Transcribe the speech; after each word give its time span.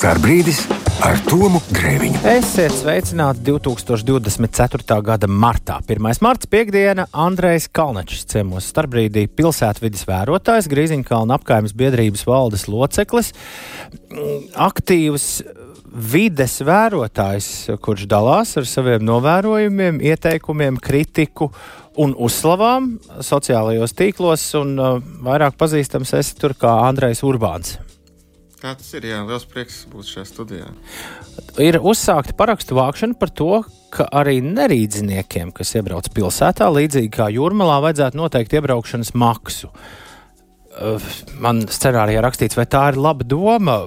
Starbrīdis 0.00 0.62
ar 1.04 1.18
Tomu 1.28 1.58
Grēviņu. 1.76 2.22
Esiet 2.30 2.72
sveicināti 2.72 3.42
2024. 3.44 4.94
gada 5.04 5.28
martā. 5.28 5.74
1. 5.84 6.06
marts, 6.24 6.48
piekdiena, 6.48 7.04
Andrejs 7.12 7.66
Kalnečs 7.68 8.22
ciemos 8.30 8.70
starpbrīdī 8.72 9.26
pilsētvidas 9.28 10.06
vērotājs, 10.08 10.70
Grīziņkalna 10.72 11.36
apkaimes 11.36 11.76
biedrības 11.76 12.24
valdes 12.24 12.64
loceklis, 12.72 13.34
aktīvs 14.56 15.28
vides 16.14 16.56
vērotājs, 16.64 17.50
kurš 17.84 18.08
dalās 18.08 18.56
ar 18.56 18.72
saviem 18.72 19.04
novērojumiem, 19.04 20.00
ieteikumiem, 20.14 20.80
kritiku 20.80 21.50
un 22.00 22.16
uzslavām 22.16 22.94
sociālajos 23.20 23.92
tīklos, 24.00 24.48
un 24.64 24.74
uh, 24.80 24.96
vairāk 25.28 25.60
pazīstams 25.60 26.16
esi 26.24 26.40
tur 26.40 26.56
kā 26.56 26.78
Andrejs 26.88 27.20
Urbāns. 27.20 27.76
Tā 28.60 28.74
tas 28.76 28.90
ir. 28.92 29.06
Jā, 29.08 29.22
liels 29.24 29.46
prieks 29.48 29.82
būt 29.88 30.10
šajā 30.10 30.26
studijā. 30.28 30.66
Ir 31.64 31.78
uzsākta 31.80 32.34
parakstu 32.36 32.76
vākšana 32.76 33.16
par 33.20 33.32
to, 33.32 33.62
ka 33.94 34.04
arī 34.20 34.38
nerīdziniekiem, 34.44 35.54
kas 35.56 35.72
iebrauc 35.78 36.10
pilsētā, 36.12 36.68
līdzīgi 36.68 37.08
kā 37.14 37.30
jūrmalā, 37.32 37.78
vajadzētu 37.86 38.20
noteikt 38.20 38.58
iebraukšanas 38.58 39.14
maksu. 39.16 39.72
Uh, 40.70 41.08
man 41.40 41.64
scenārijā 41.72 42.20
rakstīts, 42.24 42.58
vai 42.58 42.68
tā 42.68 42.90
ir 42.92 43.00
laba 43.00 43.24
doma. 43.24 43.78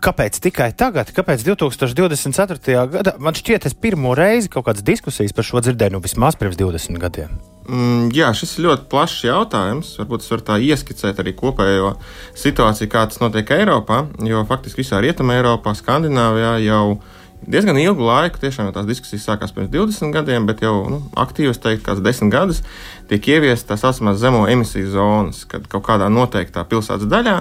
Kāpēc 0.00 0.38
tikai 0.40 0.70
tagad, 0.78 1.10
kāpēc 1.12 1.44
2024. 1.44 2.86
gadā? 2.94 3.16
Man 3.20 3.36
šķiet, 3.36 3.68
es 3.68 3.76
pirmo 3.76 4.14
reizi 4.16 4.48
kaut 4.52 4.70
kādas 4.70 4.86
diskusijas 4.86 5.36
par 5.36 5.44
šo 5.44 5.60
dzirdēju, 5.60 5.98
nu 5.98 6.02
vismaz 6.04 6.40
pirms 6.40 6.56
20 6.56 7.02
gadiem. 7.02 7.36
Mm, 7.66 8.12
jā, 8.14 8.28
šis 8.36 8.56
ir 8.56 8.68
ļoti 8.68 8.86
plašs 8.90 9.24
jautājums. 9.26 9.90
Varbūt 9.98 10.22
es 10.22 10.30
varu 10.30 10.44
tā 10.46 10.58
ieskicēt 10.62 11.18
arī 11.18 11.32
kopējo 11.34 11.96
situāciju, 12.38 12.90
kā 12.92 13.02
tas 13.10 13.18
notiek 13.22 13.50
Eiropā. 13.56 14.04
Jo 14.22 14.44
faktiski 14.46 14.84
visā 14.84 15.00
Rietumē, 15.02 15.40
Eiropā, 15.40 15.74
Skandināvijā 15.74 16.52
jau 16.62 17.00
diezgan 17.42 17.78
ilgu 17.82 18.06
laiku, 18.06 18.38
tiešām 18.42 18.70
tās 18.74 18.86
diskusijas 18.86 19.26
sākās 19.26 19.54
pirms 19.54 19.72
20 19.74 20.14
gadiem, 20.14 20.46
bet 20.46 20.62
jau 20.62 20.76
nu, 20.90 21.02
aktīvi, 21.18 21.50
es 21.52 21.60
teiktu, 21.62 21.84
kāds 21.88 22.02
10 22.06 22.32
gadus, 22.32 22.62
tiek 23.10 23.28
ieviestas 23.34 23.66
tā 23.68 23.80
saucamās 23.82 24.22
zemo 24.22 24.46
emisiju 24.50 24.94
zonas, 24.94 25.42
kad 25.50 25.66
kaut 25.70 25.84
kādā 25.90 26.08
noteiktā 26.12 26.64
pilsētas 26.70 27.10
daļā 27.10 27.36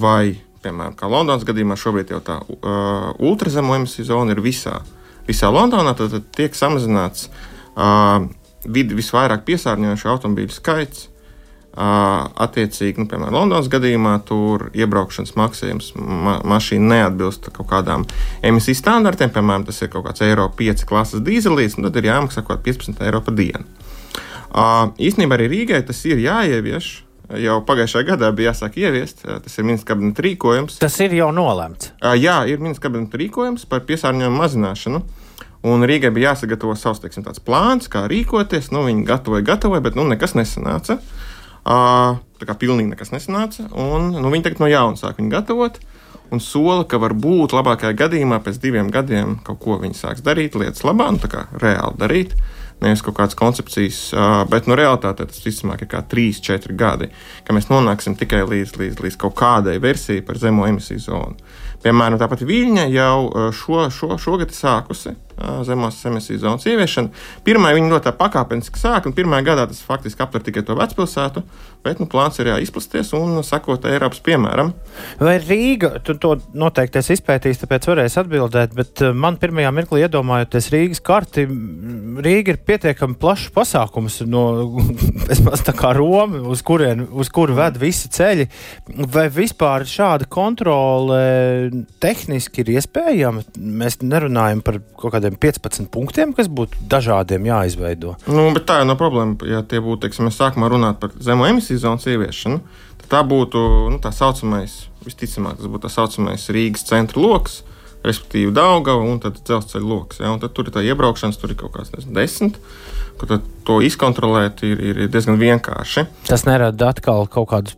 vai, 0.00 0.38
piemēram, 0.64 0.96
kā 0.98 1.10
Londonas 1.10 1.46
gadījumā, 1.46 1.78
šobrīd 1.78 2.14
jau 2.14 2.22
tā 2.24 2.40
ultrazemo 3.18 3.76
emisiju 3.78 4.08
zona 4.08 4.34
ir 4.34 4.42
visā, 4.42 4.80
visā 5.28 5.52
Londonā, 5.54 5.94
tad, 5.98 6.14
tad 6.14 6.34
tiek 6.34 6.58
samazināts. 6.58 7.28
Uh, 7.76 8.30
vidi 8.68 8.96
visvairāk 8.98 9.44
piesārņojušu 9.46 10.10
automobīļu 10.14 10.54
skaits. 10.54 11.08
Attiecīgi, 11.76 13.02
nu, 13.02 13.04
piemēram, 13.10 13.34
Londonas 13.36 13.66
gadījumā 13.68 14.14
tur 14.24 14.70
iebraukšanas 14.72 15.34
maksājums 15.36 15.90
ma 16.00 16.38
mašīna 16.40 16.86
neatbilst 16.94 17.50
kaut 17.52 17.68
kādām 17.68 18.06
emisiju 18.40 18.78
standartiem. 18.78 19.28
Piemēram, 19.34 19.66
tas 19.68 19.82
ir 19.84 19.90
kaut 19.92 20.06
kāds 20.06 20.24
eiro 20.24 20.46
5 20.56 20.86
klases 20.88 21.20
dīzelīts, 21.26 21.76
un 21.76 21.84
tad 21.90 21.98
ir 22.00 22.08
jāmaksā 22.08 22.40
kaut 22.46 22.62
kāda 22.62 22.64
15 22.70 23.04
eiro 23.04 23.20
par 23.26 23.36
dienu. 23.36 23.66
Īstenībā 24.56 25.36
arī 25.36 25.50
Rīgai 25.52 25.82
tas 25.84 26.00
ir 26.08 26.22
jāievieš. 26.24 27.02
Jau 27.42 27.58
pagājušajā 27.66 28.06
gadā 28.06 28.32
bija 28.32 28.54
jāsāk 28.54 28.78
ieviest. 28.80 29.24
Tas 29.26 29.58
ir 29.58 29.66
ministrs 29.66 29.88
kabineta 29.90 30.24
rīkojums. 30.24 30.78
Tas 30.80 30.96
ir 31.04 31.12
jau 31.18 31.28
nolemts. 31.34 31.90
Jā, 32.22 32.38
ir 32.48 32.62
ministrs 32.62 32.86
kabineta 32.86 33.20
rīkojums 33.20 33.66
par 33.68 33.84
piesārņojumu 33.84 34.40
mazināšanu. 34.40 35.02
Un 35.66 35.82
Rīgai 35.88 36.12
bija 36.14 36.30
jāsagatavo 36.30 36.76
savs 36.78 37.00
teiksim, 37.02 37.24
plāns, 37.46 37.88
kā 37.90 38.04
rīkoties. 38.10 38.70
Nu, 38.74 38.84
viņi 38.86 39.06
gatavoja, 39.08 39.42
gatavoja, 39.46 39.82
bet 39.82 39.96
nu, 39.98 40.04
nekas 40.06 40.36
nesanāca. 40.38 41.00
Uh, 41.66 42.20
tā 42.38 42.46
kā 42.46 42.54
pilnīgi 42.60 42.92
nekas 42.92 43.10
nesanāca. 43.10 43.66
Un, 43.74 44.12
nu, 44.14 44.30
viņi 44.30 44.46
tagad 44.46 44.62
no 44.62 44.68
jauna 44.70 45.00
sāk 45.00 45.18
viņu 45.18 45.32
gatavot. 45.32 45.80
Un 46.34 46.42
sola, 46.42 46.84
ka 46.86 47.00
varbūt 47.02 47.54
labākajā 47.54 47.96
gadījumā 47.98 48.38
pēc 48.42 48.60
diviem 48.62 48.92
gadiem 48.94 49.36
kaut 49.46 49.58
ko 49.62 49.80
viņi 49.82 49.98
sāks 49.98 50.22
darīt, 50.26 50.58
lietas 50.58 50.86
labā, 50.86 51.08
nu, 51.14 51.22
tā 51.22 51.30
kā 51.32 51.44
reāli 51.62 51.98
darīt. 51.98 52.38
Nevis 52.82 53.00
kaut 53.02 53.16
kādas 53.16 53.38
koncepcijas, 53.38 54.00
uh, 54.12 54.38
bet 54.50 54.66
nu, 54.68 54.76
realitātē 54.78 55.24
tas 55.26 55.42
visticamāk 55.42 55.82
ir 55.82 55.90
kā 55.94 56.02
3, 56.06 56.42
4 56.46 56.78
gadi, 56.78 57.08
ka 57.46 57.56
mēs 57.56 57.70
nonāksim 57.72 58.18
tikai 58.20 58.44
līdz, 58.46 58.76
līdz, 58.78 59.02
līdz 59.02 59.20
kaut 59.22 59.34
kādai 59.38 59.78
versijai 59.82 60.22
par 60.26 60.38
zemo 60.38 60.68
emisiju 60.68 61.02
zonu. 61.08 61.54
Piemēram, 61.82 62.20
tāpat 62.20 62.44
Viļņa 62.46 62.90
jau 62.92 63.16
šo, 63.56 63.86
šo, 63.94 64.18
šogad 64.20 64.52
ir 64.52 64.58
sākusi 64.58 65.16
zemās 65.66 65.98
emisiju 66.08 66.40
zonas 66.42 66.66
ieviešanu. 66.68 67.12
Pirmā 67.46 67.72
viņa 67.76 67.92
ļoti 67.92 68.12
pakāpeniski 68.18 68.80
sāk, 68.80 69.08
un 69.08 69.16
pirmā 69.16 69.42
gadā 69.46 69.66
tas 69.68 69.82
faktiski 69.84 70.22
aptver 70.24 70.44
tikai 70.46 70.64
to 70.66 70.76
vecpilsētu, 70.78 71.42
bet 71.84 72.00
nu, 72.00 72.08
plāns 72.10 72.40
ir 72.40 72.50
jāizplasties 72.50 73.12
un 73.16 73.42
sekot 73.46 73.84
Eiropas 73.90 74.22
piemēram. 74.24 74.72
Vai 75.20 75.36
Rīga, 75.42 75.96
tu 76.04 76.16
to 76.20 76.34
noteikti 76.56 77.00
esi 77.02 77.16
izpētījis, 77.18 77.62
tāpēc 77.62 77.88
varēsi 77.90 78.20
atbildēt, 78.22 78.74
bet 78.76 79.04
man 79.14 79.38
pirmajā 79.40 79.72
mirklī 79.76 80.02
iedomājoties 80.06 80.70
Rīgas 80.74 81.02
karti, 81.04 81.46
Rīga 82.26 82.54
ir 82.54 82.62
pietiekami 82.66 83.18
plašs 83.20 83.52
pasākums 83.54 84.22
no 84.26 84.46
tā 85.68 85.74
kā 85.76 85.92
Roma, 85.96 86.42
uz, 86.48 86.62
kurien, 86.66 87.06
uz 87.12 87.30
kuru 87.32 87.56
ved 87.58 87.78
visi 87.82 88.10
ceļi. 88.12 88.48
Vai 89.12 89.26
vispār 89.32 89.86
šāda 89.88 90.28
kontrole 90.30 91.20
tehniski 92.02 92.64
ir 92.64 92.74
iespējama? 92.76 93.44
Mēs 93.56 94.00
nerunājam 94.02 94.62
par 94.66 94.80
kaut 94.96 95.14
kādiem 95.16 95.25
kādiem 95.26 95.38
15 95.42 95.90
punktiem, 95.92 96.32
kas 96.36 96.48
būtu 96.48 96.86
dažādiem 96.88 97.46
jāizveido. 97.50 98.16
Nu, 98.30 98.48
tā 98.58 98.80
jau 98.80 98.88
nav 98.88 98.98
problēma. 99.00 99.36
Ja 99.48 99.62
tie 99.66 99.82
būtu, 99.82 100.06
teiksim, 100.06 100.28
mēs 100.28 100.38
sākumā 100.40 100.70
runāt 100.72 101.00
par 101.02 101.14
zemo 101.20 101.46
emisiju 101.48 101.82
zonas 101.82 102.06
ieviešanu, 102.06 102.60
tad 103.02 103.08
tā 103.12 103.22
būtu 103.26 103.62
nu, 103.92 104.00
tā 104.02 104.12
saucamais, 104.14 104.86
visticamāk, 105.06 105.58
tas 105.58 105.72
būtu 105.72 105.86
tā 105.86 105.92
saucamais 105.92 106.50
Rīgas 106.54 106.86
centra 106.88 107.22
lokus 107.22 107.62
respektīvi 108.06 108.52
Daugava 108.54 109.02
un 109.02 109.18
tad 109.22 109.40
dzelzceļa 109.40 109.86
lokus. 109.86 110.20
Ja? 110.22 110.34
Tad 110.38 110.54
tur 110.54 110.68
ir 110.68 110.74
tā 110.74 110.84
iebraukšanas, 110.86 111.38
tur 111.40 111.52
ir 111.52 111.58
kaut 111.58 111.74
kāds 111.74 111.92
nezinu, 111.94 112.14
desmit. 112.14 112.60
To 113.66 113.80
izkontrolēt 113.82 114.62
ir, 114.68 114.82
ir 114.90 115.00
diezgan 115.10 115.40
vienkārši. 115.40 116.06
Tas 116.28 116.44
nerada 116.46 116.92
atkal 116.92 117.26
kaut 117.32 117.48
kādus 117.50 117.74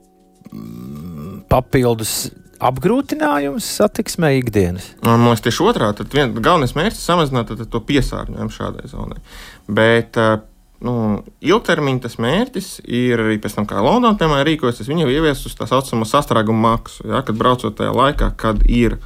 mm, 0.50 1.46
papildus 1.48 2.26
apgrūtinājums 2.64 3.66
satiksmē 3.78 4.34
ikdienas? 4.40 4.90
Man 5.06 5.26
liekas, 5.26 5.44
tieši 5.46 5.64
otrādi. 5.66 6.02
Tad 6.02 6.16
vien, 6.16 6.34
galvenais 6.36 6.74
mērķis 6.78 7.00
ir 7.00 7.06
samazināt 7.06 7.52
to 7.70 7.82
piesārņojumu 7.90 8.54
šādai 8.54 8.90
zonai. 8.90 9.20
Bet, 9.68 10.18
eh, 10.18 10.40
nu, 10.84 10.96
ilgtermiņa 11.40 12.04
tas 12.06 12.18
mērķis 12.22 12.72
ir 12.84 13.24
arī 13.24 13.38
pēc 13.42 13.58
tam, 13.58 13.68
kā 13.70 13.82
Londonā 13.84 14.18
piemēram 14.18 14.46
rīkojas, 14.50 14.86
viņi 14.88 15.06
jau 15.06 15.14
ieviesus 15.14 15.56
tā 15.58 15.68
saucamo 15.70 16.08
sastrēgumu 16.08 16.66
maksu, 16.66 17.08
ja, 17.08 17.22
kad 17.22 17.38
braucot 17.38 17.78
tajā 17.78 17.94
laikā, 17.94 18.34
kad 18.36 18.62
ir 18.66 18.98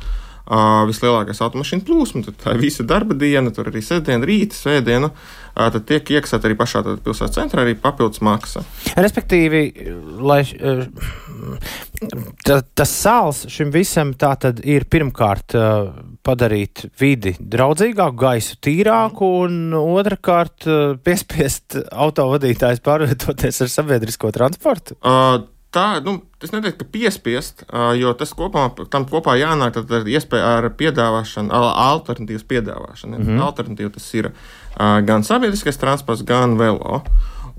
Uh, 0.43 0.83
vislielākais 0.89 1.39
automašīnu 1.39 1.85
plūsma, 1.87 2.25
tad 2.27 2.35
tā 2.43 2.53
ir 2.57 2.65
visa 2.65 2.83
darba 2.83 3.15
diena, 3.15 3.53
tur 3.55 3.69
arī 3.71 3.79
sestdiena, 3.79 4.27
rīta, 4.27 4.57
svētdiena. 4.59 5.13
Uh, 5.55 5.69
tad 5.71 5.85
tiek 5.87 6.11
iekasēta 6.17 6.49
arī 6.49 6.57
pašā 6.59 6.83
pilsētas 7.05 7.37
centrā 7.39 7.63
arī 7.63 7.77
papildus 7.79 8.19
maksa. 8.27 8.65
Respektīvi, 8.99 9.63
lai 10.19 10.41
uh, 10.43 10.83
tas 12.77 12.93
sāls 12.93 13.45
šim 13.53 13.73
visam 13.75 14.13
tā 14.19 14.33
tad 14.41 14.61
ir 14.65 14.87
pirmkārt 14.91 15.57
uh, 15.59 15.93
padarīt 16.25 16.87
vidi 17.01 17.35
draudzīgāku, 17.39 18.19
gaisu 18.19 18.59
tīrāku, 18.63 19.31
un 19.47 19.75
otrkārt 19.79 20.69
uh, 20.69 20.95
piespiest 21.03 21.79
autovadītājus 21.91 22.85
pārvietoties 22.85 23.63
ar 23.65 23.73
sabiedrisko 23.73 24.33
transportu? 24.35 24.99
Uh, 25.01 25.45
tā, 25.75 25.87
nu, 26.05 26.19
es 26.45 26.53
neteiktu, 26.55 26.85
ka 26.85 26.93
piespiest, 26.95 27.65
jo 27.99 28.13
tas 28.19 28.35
kopā, 28.37 28.67
tam 28.93 29.07
kopā 29.09 29.37
jānāk 29.41 29.79
ar 29.81 30.09
iespēju 30.11 30.49
ar 30.49 30.69
piedāvāšanu, 30.79 31.53
alternatīvas 31.53 32.45
piedāvāšanu. 32.51 33.19
Mm 33.19 33.29
-hmm. 33.29 33.45
Alternatīva 33.47 33.93
tas 33.95 34.09
ir 34.15 34.33
gan 35.09 35.25
sabiedriskais 35.25 35.81
transports, 35.81 36.25
gan 36.29 36.59
velo. 36.59 37.03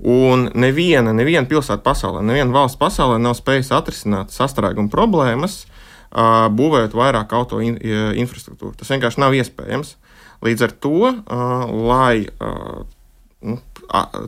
Un 0.02 0.48
neviena, 0.58 1.12
neviena 1.14 1.46
pilsēta 1.48 1.82
pasaulē, 1.84 2.24
neviena 2.26 2.52
valsts 2.54 2.80
pasaulē 2.80 3.20
nav 3.22 3.36
spējusi 3.38 3.72
atrisināt 3.76 4.34
sastrēguma 4.34 4.90
problēmas, 4.92 5.62
būvējot 6.14 6.96
vairāk 6.98 7.32
auto 7.34 7.60
in, 7.62 7.78
infrastruktūru. 8.20 8.74
Tas 8.78 8.90
vienkārši 8.90 9.22
nav 9.22 9.36
iespējams. 9.38 9.94
Līdz 10.44 10.66
ar 10.66 10.74
to, 10.84 10.98
lai 11.88 12.26
nu, 13.44 13.56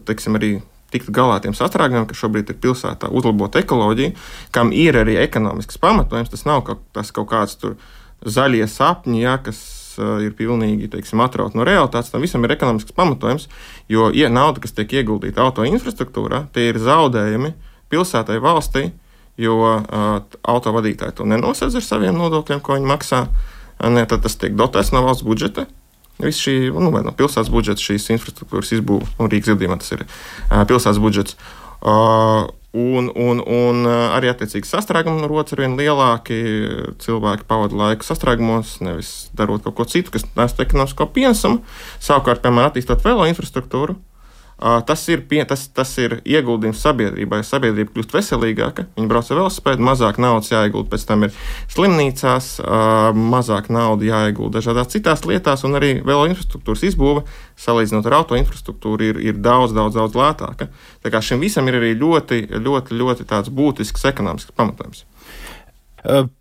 teiksim, 0.09 0.39
arī 0.39 0.53
tikt 0.95 1.11
galā 1.15 1.37
ar 1.37 1.43
tiem 1.45 1.55
sastrēgumiem, 1.57 2.07
kas 2.09 2.23
šobrīd 2.23 2.53
ir 2.53 2.61
pilsētā, 2.63 3.11
uzlabot 3.11 3.59
ekoloģiju, 3.59 4.15
kam 4.55 4.71
ir 4.73 4.97
arī 5.03 5.19
ekonomisks 5.21 5.81
pamatojums. 5.83 6.31
Tas 6.33 6.47
nav 6.49 6.63
kaut, 6.69 6.85
tas 6.97 7.11
kaut 7.13 7.29
kāds 7.33 7.59
tur 7.61 7.75
zaļie 8.23 8.65
sapņi, 8.71 9.19
ja, 9.27 9.37
kas 9.43 9.59
ir 9.99 10.35
pilnīgi 10.37 10.91
teiksim, 10.93 11.23
atrauti 11.25 11.59
no 11.59 11.67
realitātes. 11.67 12.13
Tam 12.13 12.25
visam 12.25 12.45
ir 12.47 12.55
ekonomisks 12.57 12.95
pamatojums, 12.97 13.49
jo 13.93 14.11
ja 14.15 14.31
nauda, 14.33 14.63
kas 14.65 14.77
tiek 14.77 14.93
ieguldīta 15.01 15.45
auto 15.45 15.67
infrastruktūrā, 15.69 16.47
tie 16.55 16.71
ir 16.71 16.81
zaudējumi 16.83 17.53
pilsētai, 17.93 18.39
valstī, 18.43 18.91
jo 19.41 19.59
uh, 19.63 20.21
autovadītāji 20.49 21.19
to 21.19 21.27
nenosedz 21.29 21.77
ar 21.77 21.85
saviem 21.85 22.17
nodokļiem, 22.19 22.63
ko 22.65 22.79
viņi 22.79 22.91
maksā. 22.93 23.27
Ne, 23.93 24.07
tad 24.09 24.23
tas 24.25 24.39
tiek 24.41 24.55
dotēts 24.57 24.95
no 24.97 25.03
valsts 25.05 25.27
budžeta. 25.27 25.67
Viss 26.17 26.41
šī 26.41 26.71
nu, 26.73 26.89
no 26.89 27.13
pilsētas 27.13 27.53
budžets, 27.53 27.85
šīs 27.85 28.09
infrastruktūras 28.15 28.73
izbūve, 28.73 29.05
un 29.21 29.29
Rīgas 29.29 29.53
gadījumā 29.53 29.77
tas 29.83 29.93
ir 29.93 30.07
uh, 30.07 30.63
pilsētas 30.65 31.01
budžets. 31.03 31.37
Uh, 31.85 32.49
Un, 32.77 33.07
un, 33.17 33.39
un 33.41 33.87
arī 33.89 34.29
attiecīgi 34.29 34.69
sastrēguma 34.69 35.29
roci 35.31 35.55
ar 35.57 35.63
vien 35.63 35.77
lielāki. 35.79 36.41
Cilvēki 37.01 37.47
pavada 37.49 37.79
laiku 37.79 38.05
sastrēgumos, 38.05 38.75
nevis 38.85 39.13
darot 39.39 39.65
kaut 39.65 39.79
ko 39.79 39.87
citu, 39.89 40.13
kas 40.13 40.27
nesu 40.37 40.61
ekonomisko 40.67 41.09
pienesumu. 41.15 41.63
Savukārt, 42.05 42.43
piemēram, 42.45 42.69
attīstot 42.69 43.07
velo 43.07 43.25
infrastruktūru, 43.31 43.97
Tas 44.57 45.03
ir, 45.13 45.21
pie, 45.29 45.43
tas, 45.45 45.67
tas 45.69 45.91
ir 46.01 46.15
ieguldījums 46.25 46.81
sabiedrībai. 46.81 47.43
Sabiedrība 47.45 47.93
kļūst 47.93 48.15
veselīgāka, 48.17 48.87
viņi 48.97 49.11
brauc 49.11 49.29
ar 49.29 49.41
velosipēdu, 49.43 49.85
mazāk 49.85 50.17
naudas 50.23 50.49
jāiegulda, 50.49 50.89
pēc 50.95 51.05
tam 51.11 51.27
ir 51.27 51.35
slimnīcās, 51.75 52.49
mazāk 53.35 53.69
naudas 53.77 54.09
jāiegulda 54.09 54.57
dažādās 54.57 54.89
citās 54.95 55.27
lietās, 55.29 55.67
un 55.69 55.77
arī 55.77 55.93
vēl 56.01 56.31
infrastruktūras 56.31 56.87
izbūve, 56.89 57.27
salīdzinot 57.61 58.09
ar 58.09 58.17
auto 58.23 58.41
infrastruktūru, 58.41 59.11
ir, 59.11 59.21
ir 59.29 59.43
daudz, 59.45 59.77
daudz, 59.77 59.99
daudz 60.01 60.17
lētāka. 60.17 60.71
Tā 61.05 61.13
kā 61.13 61.21
šim 61.21 61.45
visam 61.45 61.69
ir 61.69 61.77
arī 61.83 61.93
ļoti, 62.01 62.47
ļoti, 62.57 62.97
ļoti 62.97 63.29
būtisks 63.61 64.09
ekonomisks 64.09 64.57
pamatojums. 64.57 65.05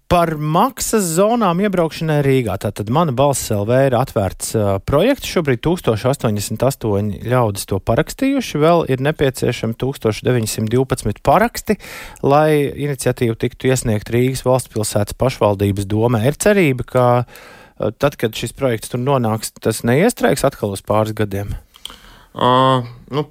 Par 0.05 0.29
maksas 0.37 1.07
zonām 1.15 1.63
iebraukšanai 1.65 2.19
Rīgā. 2.23 2.59
Tātad 2.61 2.91
mana 2.93 3.13
balss 3.15 3.49
LV 3.49 3.79
ir 3.87 3.95
atvērts 3.97 4.51
uh, 4.53 4.67
projekts. 4.85 5.31
Šobrīd 5.33 5.63
1088 5.65 7.25
ļaudis 7.25 7.65
to 7.71 7.79
parakstījuši. 7.81 8.61
Vēl 8.61 8.85
ir 8.93 9.01
nepieciešami 9.01 9.73
1912 9.81 11.23
paraksti, 11.25 11.77
lai 12.21 12.49
iniciatīva 12.69 13.37
tiktu 13.41 13.71
iesniegt 13.73 14.13
Rīgas 14.13 14.45
valsts 14.45 14.69
pilsētas 14.75 15.17
pašvaldības 15.17 15.89
domē. 15.89 16.21
Ir 16.29 16.37
cerība, 16.37 16.85
ka 16.85 17.07
uh, 17.25 17.89
tad, 17.89 18.19
kad 18.21 18.37
šis 18.37 18.53
projekts 18.53 18.93
tur 18.93 19.01
nonāks, 19.01 19.55
tas 19.57 19.81
neiestrēgs 19.87 20.45
atkal 20.45 20.77
uz 20.77 20.85
pāris 20.85 21.17
gadiem. 21.17 21.57
Uh, 22.35 22.85
nu, 23.09 23.25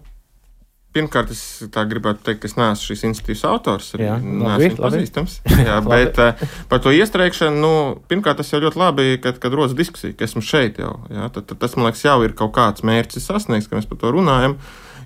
Pirmkārt, 0.95 1.33
es 1.35 1.41
gribētu 1.75 2.23
teikt, 2.23 2.45
ka 2.45 2.47
es 2.47 2.55
neesmu 2.55 2.87
šīs 2.87 3.01
iniciatīvas 3.09 3.41
autors. 3.51 3.89
Jā, 3.99 4.15
labi, 4.15 4.69
neesmu 4.69 4.79
pazīstams. 4.79 5.41
Jā, 5.67 5.81
bet 5.83 6.21
uh, 6.23 6.45
par 6.71 6.83
to 6.85 6.93
iestrēgšanu, 6.95 7.59
nu, 7.59 7.73
pirmkārt, 8.11 8.39
tas 8.39 8.53
jau 8.53 8.63
ļoti 8.63 8.79
labi, 8.79 9.09
kad, 9.25 9.41
kad 9.43 9.57
rodas 9.59 9.75
diskusija, 9.75 10.15
ka 10.15 10.29
esmu 10.29 10.45
šeit 10.47 10.79
jau. 10.79 10.95
Jā, 11.11 11.27
tad, 11.35 11.49
tad 11.51 11.59
tas, 11.65 11.75
man 11.75 11.89
liekas, 11.89 12.05
jau 12.07 12.21
ir 12.23 12.37
kaut 12.39 12.55
kāds 12.55 12.87
mērķis 12.87 13.27
sasniegts, 13.27 13.67
ka 13.67 13.81
mēs 13.81 13.91
par 13.91 13.99
to 14.05 14.15
runājam. 14.15 14.55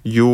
Jo 0.05 0.29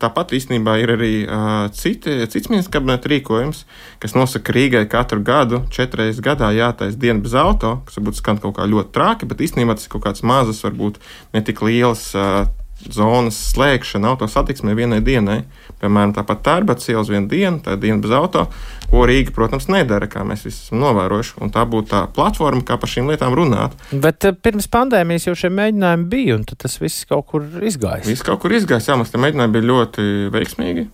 tāpat 0.00 0.32
īstenībā 0.34 0.80
ir 0.80 0.96
arī 0.96 1.12
uh, 1.28 1.68
citi, 1.76 2.16
cits 2.32 2.48
ministrs 2.50 2.72
kabineta 2.72 3.12
rīkojums, 3.12 3.62
kas 4.02 4.16
nosaka 4.16 4.56
Rīgai 4.56 4.86
katru 4.90 5.20
gadu, 5.24 5.60
četras 5.72 6.18
gadā 6.24 6.50
jātaisa 6.56 6.98
diena 7.00 7.20
bez 7.22 7.36
auto, 7.36 7.82
kas 7.86 8.00
varbūt 8.00 8.18
skan 8.18 8.40
kaut 8.42 8.56
kā 8.56 8.66
ļoti 8.66 8.96
traki, 8.96 9.28
bet 9.28 9.44
īstenībā 9.44 9.76
tas 9.76 9.86
ir 9.86 9.94
kaut 9.94 10.08
kāds 10.08 10.24
mazs, 10.26 10.64
varbūt 10.64 10.98
ne 11.36 11.44
tik 11.44 11.62
liels. 11.68 12.14
Uh, 12.16 12.48
zonas 12.92 13.38
slēgšana 13.52 14.12
autosatiksmē 14.12 14.74
vienai 14.76 15.00
dienai. 15.04 15.40
Piemēram, 15.80 16.14
tāpat 16.16 16.42
Tērbats 16.46 16.88
ielas 16.92 17.10
viena 17.10 17.28
diena, 17.30 17.58
tā 17.62 17.74
ir 17.76 17.82
diena 17.82 18.00
bez 18.02 18.12
auto, 18.16 18.46
ko 18.90 19.04
Rīga, 19.08 19.32
protams, 19.36 19.68
nedara, 19.72 20.08
kā 20.10 20.24
mēs 20.28 20.44
visi 20.46 20.62
esam 20.66 20.80
novērojuši. 20.84 21.36
Un 21.44 21.52
tā 21.54 21.64
būtu 21.68 21.90
tā 21.92 22.02
platforma, 22.16 22.64
kā 22.66 22.78
par 22.80 22.92
šīm 22.92 23.10
lietām 23.10 23.36
runāt. 23.36 23.74
Bet 23.92 24.28
uh, 24.28 24.36
pirms 24.36 24.68
pandēmijas 24.72 25.28
jau 25.28 25.36
šie 25.38 25.50
mēģinājumi 25.56 26.06
bija, 26.12 26.38
un 26.38 26.46
tas 26.52 26.78
viss 26.82 27.08
kaut 27.08 27.28
kur 27.32 27.44
izgājis. 27.44 28.08
Viss 28.08 28.26
kaut 28.26 28.40
kur 28.44 28.54
izgājis, 28.56 28.90
jā, 28.90 28.98
mums 29.00 29.12
tie 29.12 29.20
mēģinājumi 29.24 29.56
bija 29.56 29.70
ļoti 29.72 30.06
veiksmīgi, 30.36 30.86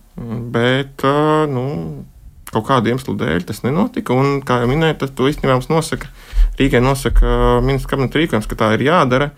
bet, 0.55 1.05
uh, 1.07 1.45
nu, 1.51 1.67
kaut 2.53 2.67
kādu 2.67 2.91
iemeslu 2.91 3.15
dēļ 3.19 3.47
tas 3.49 3.63
nenotika. 3.65 4.15
Un, 4.17 4.41
kā 4.45 4.61
jau 4.63 4.69
minēju, 4.71 5.09
to 5.15 5.31
īstenībā 5.31 5.57
mums 5.57 5.71
nosaka, 5.71 6.11
Rīgai 6.59 6.83
nosaka 6.83 7.25
uh, 7.25 7.57
ministra 7.65 7.95
kabineta 7.95 8.19
rīkojums, 8.21 8.49
ka 8.49 8.59
tā 8.59 8.75
ir 8.75 8.87
jādara 8.91 9.31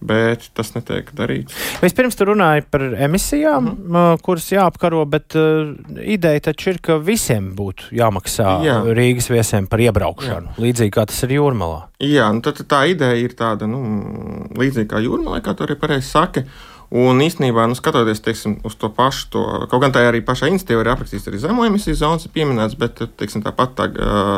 bet 0.00 0.48
tas 0.56 0.72
netiek 0.74 1.10
darīts. 1.16 1.56
Vispirms 1.82 2.16
tu 2.16 2.26
runāji 2.30 2.64
par 2.70 2.84
emisijām, 3.06 3.64
mm 3.64 3.92
-hmm. 3.92 4.22
kuras 4.24 4.48
jāapkaro, 4.52 5.04
bet 5.04 5.36
uh, 5.36 5.74
ideja 6.02 6.40
taču 6.40 6.70
ir, 6.70 6.78
ka 6.80 6.96
visiem 6.96 7.52
būtu 7.56 7.92
jāmaksā 7.92 8.64
Jā. 8.64 8.80
Rīgas 8.84 9.30
viesiem 9.30 9.66
par 9.66 9.80
iebraukšanu, 9.80 10.56
Jā. 10.56 10.62
līdzīgi 10.64 10.90
kā 10.90 11.06
tas 11.06 11.22
ir 11.22 11.36
jūrmalā. 11.36 11.82
Jā, 12.00 12.32
nu 12.32 12.40
tad 12.40 12.60
tā 12.64 12.86
ideja 12.88 13.14
ir 13.14 13.36
tāda, 13.36 13.66
nu, 13.66 13.80
līdzīga 14.56 14.88
kā 14.94 15.00
jūrmalā, 15.04 15.40
kā 15.40 15.54
tu 15.54 15.64
arī 15.64 15.76
pareizi 15.76 16.08
saki. 16.08 16.44
Un 16.90 17.20
īstenībā, 17.22 17.68
nu, 17.70 17.74
skatoties 17.78 18.20
teiksim, 18.20 18.56
uz 18.66 18.74
to 18.74 18.88
pašu, 18.88 19.28
to, 19.30 19.42
kaut 19.70 19.80
gan 19.80 19.92
tā 19.92 20.02
arī 20.08 20.24
pašā 20.26 20.48
institīvā 20.50 20.80
ir 20.80 20.88
aprakstīts 20.90 21.28
arī 21.30 21.38
zemo 21.38 21.64
emisiju 21.64 21.94
zonas, 21.94 22.24
ir 22.26 22.32
pieminēts, 22.34 22.74
bet 22.74 22.98
teiksim, 23.16 23.44
tāpat 23.46 23.76
tā, 23.78 23.86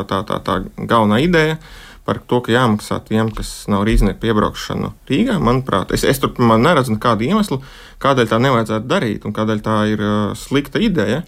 tā, 0.05 0.19
tā, 0.29 0.37
tā 0.45 0.59
galvenā 0.77 1.17
ideja 1.23 1.55
ir 1.55 1.57
par 2.05 2.19
to, 2.27 2.41
ka 2.43 2.51
jāmaksā 2.51 2.99
tiem, 3.07 3.29
kas 3.35 3.65
nav 3.71 3.85
rīznieku 3.87 4.19
piebraukšanu 4.23 4.91
Rīgā. 5.09 5.37
Manuprāt, 5.43 5.93
es, 5.95 6.03
es 6.07 6.19
tur 6.19 6.33
man 6.43 6.63
neredzu 6.65 6.97
nekādu 6.97 7.27
iemeslu, 7.29 7.61
kādēļ 8.03 8.31
tā 8.31 8.39
nevajadzētu 8.43 8.89
darīt 8.89 9.27
un 9.27 9.35
kādēļ 9.35 9.61
tā 9.63 9.77
ir 9.93 10.03
uh, 10.03 10.17
slikta 10.37 10.83
ideja. 10.83 11.23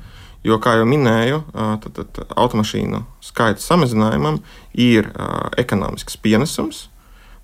Jo, 0.45 0.59
kā 0.61 0.75
jau 0.77 0.85
minēju, 0.85 1.39
uh, 1.41 1.77
tad, 1.81 2.03
tad 2.13 2.33
automašīnu 2.37 3.01
skaita 3.23 3.63
samazinājumam 3.63 4.41
ir 4.77 5.07
uh, 5.09 5.47
ekonomisks 5.57 6.19
pienesums 6.21 6.89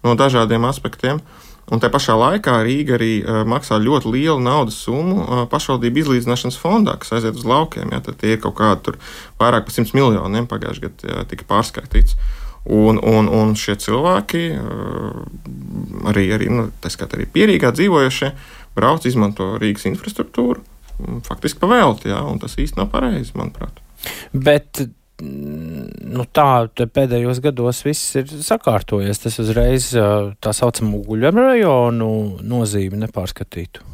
no 0.05 0.13
dažādiem 0.19 0.67
aspektiem. 0.67 1.23
Un 1.71 1.79
tā 1.79 1.87
pašā 1.93 2.17
laikā 2.19 2.57
Rīga 2.67 2.97
arī 2.99 3.13
uh, 3.23 3.41
maksā 3.47 3.79
ļoti 3.79 4.11
lielu 4.11 4.43
naudas 4.43 4.77
summu 4.83 5.23
uh, 5.23 5.41
pašvaldību 5.49 6.03
izlīdzināšanas 6.03 6.59
fondā, 6.59 6.97
kas 6.99 7.15
aiziet 7.15 7.39
uz 7.39 7.47
laukiem. 7.47 7.95
Ja, 7.95 8.03
tie 8.03 8.35
ir 8.35 8.43
kaut 8.43 8.59
kādi 8.59 8.97
vairāk 9.39 9.65
par 9.69 9.77
100 9.79 9.95
miljoniem 9.95 10.51
pagājušajā 10.51 10.91
gadā 10.91 11.25
tika 11.31 11.47
pārskaitīts. 11.47 12.19
Uh, 12.19 12.37
Un, 12.63 12.99
un, 13.01 13.25
un 13.25 13.55
šie 13.57 13.73
cilvēki, 13.81 14.41
eh, 14.53 16.09
arī, 16.11 16.27
arī, 16.37 16.47
nu, 16.53 16.67
arī 16.69 17.25
pierīgā 17.33 17.71
dzīvojušie, 17.73 18.29
brauc, 18.77 19.05
izmanto 19.09 19.55
Rīgas 19.57 19.87
infrastruktūru 19.89 20.61
mm, 20.61 21.23
faktiski 21.25 21.57
pavēlti, 21.63 22.11
ja, 22.13 22.21
un 22.29 22.37
tas 22.41 22.53
īsti 22.61 22.77
nav 22.77 22.91
pareizi, 22.93 23.33
manuprāt. 23.33 23.81
Bet 24.29 24.83
mm, 24.85 25.87
nu, 26.13 26.25
tā 26.29 26.69
pēdējos 26.77 27.41
gados 27.41 27.81
viss 27.87 28.19
ir 28.21 28.29
sakārtojies. 28.29 29.23
Tas 29.23 29.39
uzreiz 29.41 29.89
eh, 29.97 30.29
tā 30.37 30.53
saucamo 30.53 30.99
uguļu 31.01 31.31
rajonu 31.33 32.11
nozīmi 32.45 33.01
nepārskatītu. 33.07 33.87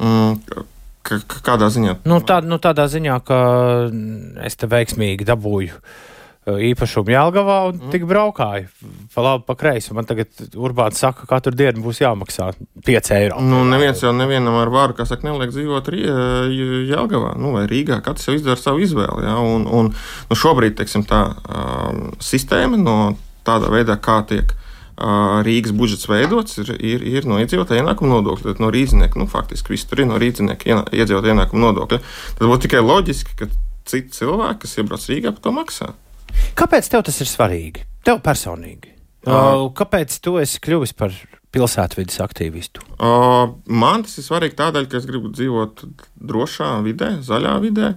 Mm, 0.00 0.64
kādā 1.44 1.68
ziņā? 1.68 1.98
Nu, 2.08 2.22
tā, 2.24 2.40
nu, 2.40 2.56
tādā 2.56 2.88
ziņā, 2.88 3.20
ka 3.28 3.42
es 4.48 4.56
te 4.56 4.70
veiksmīgi 4.72 5.28
dabūju 5.28 5.76
uh, 5.76 6.08
īpašumu 6.42 7.12
Jālgavā 7.12 7.56
un 7.68 7.76
mm. 7.76 7.90
tik 7.92 8.04
braukāju 8.10 8.66
pa 9.14 9.22
labi, 9.22 9.44
pa 9.46 9.54
kreisi. 9.58 9.92
Man 9.94 10.08
tagad 10.08 10.32
Urbāns 10.58 10.98
saka, 10.98 11.22
ka 11.22 11.36
katru 11.36 11.54
dienu 11.54 11.84
būs 11.84 12.00
jāmaksā 12.02 12.48
5 12.86 13.12
eiro. 13.14 13.42
Nu, 13.46 13.62
neviens 13.68 14.02
jau 14.02 14.10
nevienam 14.16 14.58
ar 14.58 14.72
vāru, 14.74 14.96
kā 14.98 15.06
saka, 15.06 15.28
neliek 15.28 15.52
dzīvot 15.54 15.92
Jālgavā 16.90 17.36
nu, 17.38 17.54
vai 17.54 17.68
Rīgā. 17.70 18.00
Katrs 18.02 18.26
jau 18.26 18.34
izdara 18.34 18.58
savu 18.58 18.82
izvēli. 18.82 19.26
Ja? 19.28 19.36
Un, 19.38 19.68
un 19.70 19.92
nu, 19.94 20.38
šobrīd, 20.38 20.74
teiksim, 20.80 21.06
tā 21.06 21.28
um, 21.30 22.10
sistēma 22.22 22.80
no 22.80 22.98
tādā 23.46 23.70
veidā, 23.72 23.98
kā 24.02 24.22
tiek. 24.26 24.56
Rīgas 25.42 25.72
budžets 25.74 26.04
veidots 26.06 26.60
ir, 26.60 26.68
ir, 26.76 27.02
ir 27.08 27.24
no 27.26 27.38
iedzīvotāja 27.40 27.80
ienākuma 27.80 28.18
nodokļa, 28.18 28.52
no 28.62 28.68
rīznieka. 28.70 29.18
Nu, 29.18 29.26
faktiski 29.26 29.72
viss 29.72 29.88
tur 29.88 30.04
ir 30.04 30.06
no 30.10 30.18
rīznieka 30.20 30.84
iedzīvotāja 30.92 31.32
ienākuma 31.32 31.64
nodokļa. 31.64 31.98
Tad 32.38 32.44
būtu 32.44 32.68
tikai 32.68 32.84
loģiski, 32.84 33.34
ka 33.40 33.48
citi 33.88 34.14
cilvēki, 34.20 34.60
kas 34.62 34.78
iebrauc 34.78 35.08
Rīgā, 35.10 35.32
par 35.32 35.42
to 35.42 35.54
maksā. 35.56 35.88
Kāpēc 36.58 36.88
tev 36.92 37.04
tas 37.06 37.20
ir 37.22 37.30
svarīgi? 37.30 37.86
Tev 38.06 38.20
personīgi. 38.24 38.92
Uh, 39.22 39.68
kāpēc 39.78 40.14
tu 40.18 40.34
esi 40.42 40.58
kļuvis 40.62 40.96
par 40.98 41.14
pilsētvidas 41.54 42.18
aktīvistu? 42.24 42.82
Uh, 42.96 43.52
man 43.70 44.02
tas 44.06 44.16
ir 44.18 44.26
svarīgi 44.26 44.58
tādēļ, 44.58 44.88
ka 44.90 44.98
es 44.98 45.06
gribu 45.06 45.30
dzīvot 45.30 45.84
drošā 46.18 46.72
vidē, 46.86 47.14
zaļā 47.22 47.58
vidē. 47.62 47.92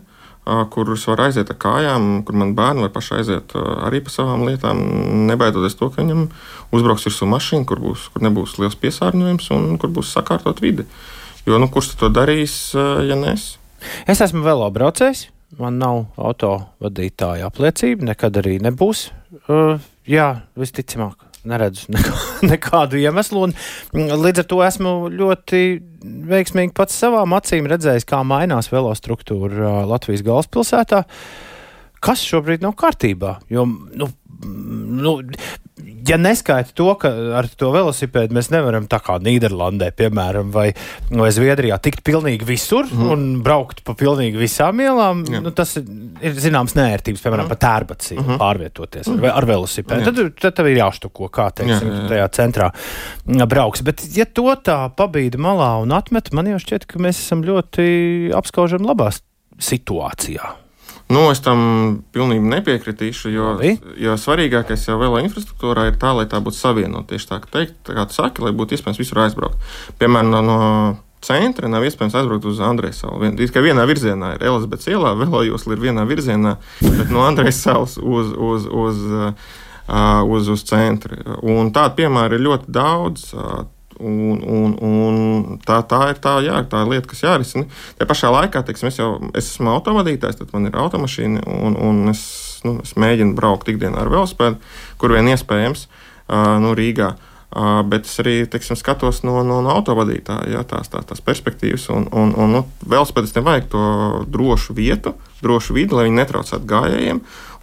Uh, 0.46 0.62
kur 0.70 0.92
es 0.94 1.02
varu 1.10 1.26
aiziet 1.26 1.50
ar 1.50 1.58
kājām, 1.58 2.20
kur 2.28 2.38
man 2.38 2.52
bērni 2.54 2.86
var 2.86 2.92
paši 2.94 3.16
aiziet 3.18 3.56
uh, 3.58 3.88
arī 3.88 4.04
pa 4.06 4.14
savām 4.14 4.44
lietām, 4.46 4.78
nebaidoties 5.26 5.74
to, 5.80 5.90
ka 5.90 6.04
viņam 6.04 6.28
uzbrauks 6.76 7.08
virsū 7.10 7.26
mašīna, 7.32 7.66
kur, 7.66 7.82
būs, 7.82 8.12
kur 8.14 8.22
nebūs 8.28 8.60
liels 8.62 8.78
piesārņojums 8.78 9.50
un 9.58 9.80
kur 9.82 9.90
būs 9.96 10.14
sakārtot 10.14 10.62
vidi. 10.62 10.86
Jo 11.50 11.58
nu, 11.62 11.66
kurš 11.74 11.96
to 11.98 12.12
darīs, 12.14 12.54
uh, 12.78 13.02
ja 13.02 13.18
nes? 13.18 13.56
Es 14.06 14.22
esmu 14.22 14.46
velobraucējs. 14.46 15.32
Man 15.56 15.78
nav 15.80 16.02
auto 16.20 16.52
vadītāja 16.84 17.48
apliecība, 17.48 18.10
nekad 18.10 18.42
arī 18.42 18.58
nebūs. 18.64 19.06
Uh, 19.48 19.80
jā, 20.10 20.28
visticamāk, 20.60 21.22
neredzu 21.48 21.88
nekā, 21.96 22.16
nekādu 22.50 23.00
iemeslu. 23.00 23.46
Un, 23.48 23.56
mm, 23.96 24.12
līdz 24.26 24.44
ar 24.44 24.50
to 24.52 24.60
esmu 24.66 24.96
ļoti 25.16 25.62
veiksmīgi 26.32 26.76
pats 26.76 26.98
savām 27.00 27.38
acīm 27.38 27.70
redzējis, 27.72 28.08
kā 28.10 28.20
mainās 28.28 28.72
velostruktūra 28.74 29.62
uh, 29.64 29.78
Latvijas 29.94 30.26
galvaspilsētā. 30.28 31.06
Kas 32.04 32.26
šobrīd 32.28 32.66
nav 32.66 32.76
kārtībā? 32.78 33.38
Jo, 33.50 33.64
nu, 33.66 34.12
nu, 34.44 35.16
ja 36.08 36.18
neskaita 36.22 36.74
to, 36.78 36.88
ka 37.00 37.10
ar 37.40 37.48
to 37.58 37.70
velosipēdu 37.74 38.36
mēs 38.36 38.50
nevaram 38.54 38.88
tā 38.92 39.00
kā 39.04 39.18
Nīderlandē, 39.24 39.92
piemēram, 39.98 40.52
vai, 40.54 40.68
vai 41.10 41.30
Zviedrijā 41.34 41.78
tikt 41.84 42.04
pilnīgi 42.06 42.48
visur 42.48 42.88
mm. 42.90 43.12
un 43.14 43.26
braukt 43.46 43.84
pa 43.88 43.96
pilnīgi 43.98 44.40
visām 44.40 44.82
ielām, 44.84 45.24
Jā. 45.32 45.42
nu, 45.44 45.54
tas 45.56 45.76
ir 45.80 46.40
zināms 46.42 46.76
nērtības, 46.78 47.24
piemēram, 47.24 47.48
mm. 47.48 47.54
pa 47.54 47.60
tērbacī 47.68 48.18
mm 48.18 48.26
-hmm. 48.26 48.42
pārvietoties 48.42 49.12
mm. 49.12 49.24
ar, 49.24 49.38
ar 49.42 49.50
velosipēdu. 49.52 50.10
Tad, 50.10 50.34
tad 50.42 50.58
tev 50.60 50.72
ir 50.72 50.82
jāštuko, 50.82 51.30
kā 51.30 51.50
teiksim, 51.56 51.88
Jā, 51.92 52.02
jā. 52.02 52.10
tajā 52.14 52.28
centrā 52.40 52.72
brauks. 53.26 53.86
Bet, 53.86 54.04
ja 54.18 54.26
to 54.26 54.50
tā 54.64 54.80
pabīda 54.98 55.42
malā 55.42 55.72
un 55.84 55.96
atmet, 55.96 56.34
man 56.34 56.52
jau 56.54 56.60
šķiet, 56.62 56.90
ka 56.90 57.00
mēs 57.00 57.22
esam 57.24 57.46
ļoti 57.46 58.32
apskaužam 58.36 58.86
labās 58.86 59.22
situācijā? 59.62 60.65
Nu, 61.06 61.28
es 61.30 61.42
tam 61.46 61.60
pilnīgi 62.16 62.50
nepiekritīšu, 62.50 63.30
jo, 63.30 63.50
jo 64.02 64.16
svarīgākais 64.18 64.88
jau 64.88 64.98
vēl 64.98 65.20
infrastruktūrā 65.28 65.92
ir 65.92 66.00
tā, 66.02 66.16
lai 66.18 66.26
tā 66.30 66.40
būtu 66.42 66.58
savienota. 66.58 67.12
Tieši 67.12 67.30
tā, 67.30 67.38
teikt, 67.54 67.76
tā 67.86 67.94
kā 67.98 68.08
tu 68.10 68.18
saki, 68.18 68.42
lai 68.42 68.54
būtu 68.58 68.74
iespējams 68.74 69.02
visur 69.04 69.22
aizbraukt. 69.22 69.68
Piemēram, 70.02 70.32
no, 70.34 70.42
no 70.42 70.58
centra 71.26 71.70
nav 71.70 71.86
iespējams 71.86 72.18
aizbraukt 72.18 72.48
uz 72.50 72.64
Andrejas 72.64 73.04
salu. 73.04 73.30
Tikai 73.38 73.64
vienā 73.68 73.86
virzienā 73.90 74.34
ir 74.36 74.48
Elizabetes 74.50 74.90
ielā, 74.90 75.14
velojosla 75.22 75.78
ir 75.78 75.86
vienā 75.86 76.08
virzienā, 76.10 76.56
bet 76.82 77.14
no 77.14 77.22
Andrejas 77.28 77.62
salas 77.68 78.00
uz, 78.02 78.34
uz, 78.34 78.66
uz, 78.66 79.06
uh, 79.06 79.54
uz, 80.26 80.50
uz 80.58 80.66
centru. 80.66 81.22
Un 81.46 81.70
tādu 81.76 82.02
piemēru 82.02 82.40
ir 82.40 82.46
ļoti 82.50 82.78
daudz. 82.82 83.30
Uh, 83.96 83.96
Un, 84.00 84.42
un, 84.44 84.74
un 84.84 85.60
tā, 85.64 85.78
tā 85.88 86.02
ir 86.12 86.18
tā, 86.20 86.34
jā, 86.44 86.58
tā 86.68 86.82
lieta, 86.84 87.08
kas 87.08 87.22
jārisina. 87.24 87.68
Tajā 87.96 88.10
pašā 88.10 88.32
laikā, 88.34 88.64
teiksim, 88.68 88.90
es 88.90 88.98
jau 89.00 89.12
es 89.32 89.54
esmu 89.54 89.72
autovadītājs, 89.72 90.42
tad 90.42 90.52
man 90.52 90.68
ir 90.68 90.76
automašīna, 90.82 91.46
un, 91.48 91.78
un 91.80 92.12
es, 92.12 92.26
nu, 92.68 92.76
es 92.84 92.92
mēģinu 93.00 93.38
braukt 93.38 93.72
ikdienā 93.72 94.02
ar 94.04 94.12
velospēdu, 94.12 94.60
kur 95.00 95.16
vien 95.16 95.32
iespējams, 95.32 95.88
uh, 95.88 96.58
nu, 96.64 96.74
Rīgā. 96.76 97.14
Uh, 97.56 97.86
bet 97.88 98.04
es 98.04 98.18
arī 98.20 98.34
teiksim, 98.52 98.76
skatos 98.76 99.22
no, 99.24 99.38
no, 99.48 99.62
no 99.64 99.72
autovadītāja 99.78 100.58
jā, 100.58 100.64
tās, 100.68 100.90
tās, 100.92 101.06
tās 101.08 101.24
perspektīvas. 101.24 101.86
Un, 101.96 102.10
un, 102.12 102.34
un 102.36 102.52
nu, 102.52 102.64
velospēdistiem 102.84 103.46
vajag 103.48 103.70
to 103.72 103.84
drošu 104.28 104.76
vietu, 104.76 105.14
drošu 105.40 105.78
vidi, 105.78 105.96
lai 105.96 106.10
viņi 106.10 106.20
netraucētu 106.20 106.68
gājējiem. 106.68 107.22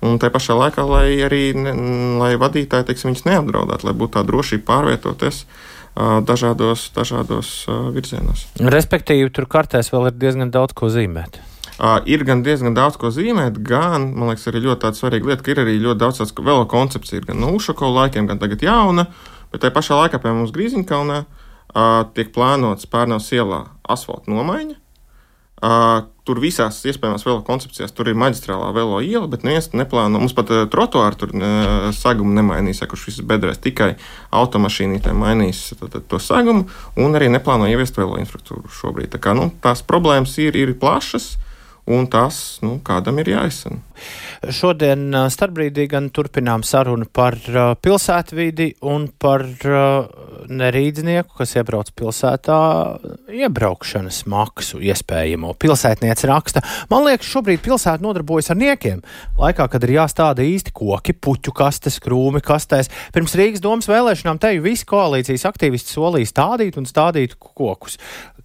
Un 0.09 0.17
tā 0.19 0.33
pašā 0.33 0.57
laikā, 0.57 0.87
lai 0.89 1.05
arī 1.27 1.43
ne, 1.55 1.77
lai 2.23 2.33
vadītāji 2.41 2.89
teiksim, 2.89 3.13
viņus 3.13 3.29
neapdraudētu, 3.29 3.91
lai 3.91 3.95
būtu 4.01 4.17
tā 4.17 4.25
drošība 4.27 4.65
pārvietoties 4.71 5.45
dažādos, 5.95 6.89
dažādos 6.97 7.55
virzienos. 7.95 8.47
Respektīvi, 8.61 9.31
tur 9.35 9.49
kartēs 9.51 9.93
vēl 9.93 10.09
ir 10.11 10.21
diezgan 10.21 10.53
daudz 10.55 10.77
ko 10.77 10.89
zīmēt. 10.93 11.41
Uh, 11.83 11.99
ir 12.07 12.21
gan 12.29 12.45
diezgan 12.45 12.77
daudz 12.77 12.99
ko 13.01 13.09
zīmēt, 13.11 13.57
gan, 13.65 14.11
man 14.13 14.29
liekas, 14.31 14.45
arī 14.51 14.61
ļoti 14.67 14.93
svarīga 14.95 15.31
lieta, 15.31 15.43
ka 15.43 15.51
ir 15.55 15.61
arī 15.65 15.79
ļoti 15.81 15.99
daudz 15.99 16.21
tādas 16.21 16.35
vēl 16.37 16.67
koncepciju, 16.71 17.25
gan 17.27 17.41
no 17.43 17.55
Ušako 17.57 17.89
laikiem, 17.97 18.29
gan 18.29 18.39
tagad 18.39 18.63
jauna, 18.63 19.07
bet 19.51 19.65
tajā 19.65 19.75
pašā 19.75 19.99
laikā, 20.03 20.21
piemēram, 20.21 20.45
mums 20.45 20.53
Grīziņkalnā 20.55 21.17
uh, 21.25 22.05
tiek 22.15 22.31
plānots 22.37 22.87
pārnavas 22.93 23.33
ielā 23.33 23.65
asfalta 23.89 24.31
nomaiņa. 24.31 24.82
Uh, 25.63 26.09
tur 26.27 26.41
visās 26.43 26.81
iespējamās 26.91 27.23
velo 27.23 27.39
koncepcijās, 27.47 27.93
tur 27.95 28.09
ir 28.11 28.17
maģistrālā 28.19 28.73
velo 28.75 28.97
iela, 28.99 29.29
bet 29.31 29.45
neviens 29.47 29.69
neplāno. 29.79 30.19
Mums 30.19 30.35
pat 30.35 30.51
uh, 30.51 30.65
trotuāru 30.71 31.19
tur 31.21 31.35
uh, 31.39 31.87
sagumu 31.95 32.35
nemainīs, 32.35 32.83
kurš 32.91 33.05
viss 33.07 33.23
bedrēs 33.27 33.63
tikai 33.63 33.93
automašīnītē 34.35 35.15
mainīs 35.15 35.69
tad, 35.77 35.93
tad, 35.95 36.09
to 36.11 36.19
sagumu 36.23 36.67
un 36.99 37.15
arī 37.19 37.31
neplāno 37.31 37.71
ieviest 37.71 37.99
velo 37.99 38.19
infrastruktūru 38.19 38.75
šobrīd. 38.81 39.13
Tā 39.15 39.23
kā, 39.23 39.37
nu, 39.39 39.53
tās 39.63 39.85
problēmas 39.87 40.35
ir, 40.43 40.59
ir 40.59 40.75
plašas 40.83 41.37
un 41.91 42.07
tas 42.07 42.61
nu, 42.63 42.77
kādam 42.85 43.19
ir 43.19 43.33
jāizsaka. 43.33 43.81
Šodien 44.51 45.15
starpbrīdī 45.31 45.85
gan 45.91 46.09
turpinām 46.15 46.65
sarunu 46.67 47.07
par 47.07 47.37
pilsētvidi 47.83 48.69
un 48.91 49.07
par 49.23 49.45
nerīdznieku, 50.51 51.37
kas 51.39 51.55
iebrauc 51.59 51.93
pilsētā, 51.99 52.59
iebraukšanas 53.31 54.23
maksu 54.31 54.81
iespējamo. 54.83 55.55
Pilsētniece 55.63 56.31
raksta, 56.31 56.65
man 56.91 57.07
liekas, 57.07 57.31
šobrīd 57.31 57.63
pilsēta 57.63 58.03
nodarbojas 58.03 58.51
ar 58.55 58.59
niekiem. 58.59 59.03
Laikā, 59.39 59.69
kad 59.71 59.87
ir 59.87 59.97
jāstāda 59.99 60.47
īsti 60.47 60.75
koki, 60.75 61.15
puķu 61.15 61.55
kastes, 61.63 62.01
krūmi 62.03 62.43
kastēs. 62.43 62.91
Pirms 63.15 63.37
Rīgas 63.39 63.63
domas 63.63 63.91
vēlēšanām 63.91 64.43
teju 64.43 64.67
visi 64.67 64.89
koalīcijas 64.91 65.47
aktīvisti 65.53 65.95
solīja 65.95 66.33
stādīt 66.35 66.79
un 66.81 66.91
stādīt 66.91 67.39
kokus. 67.39 68.01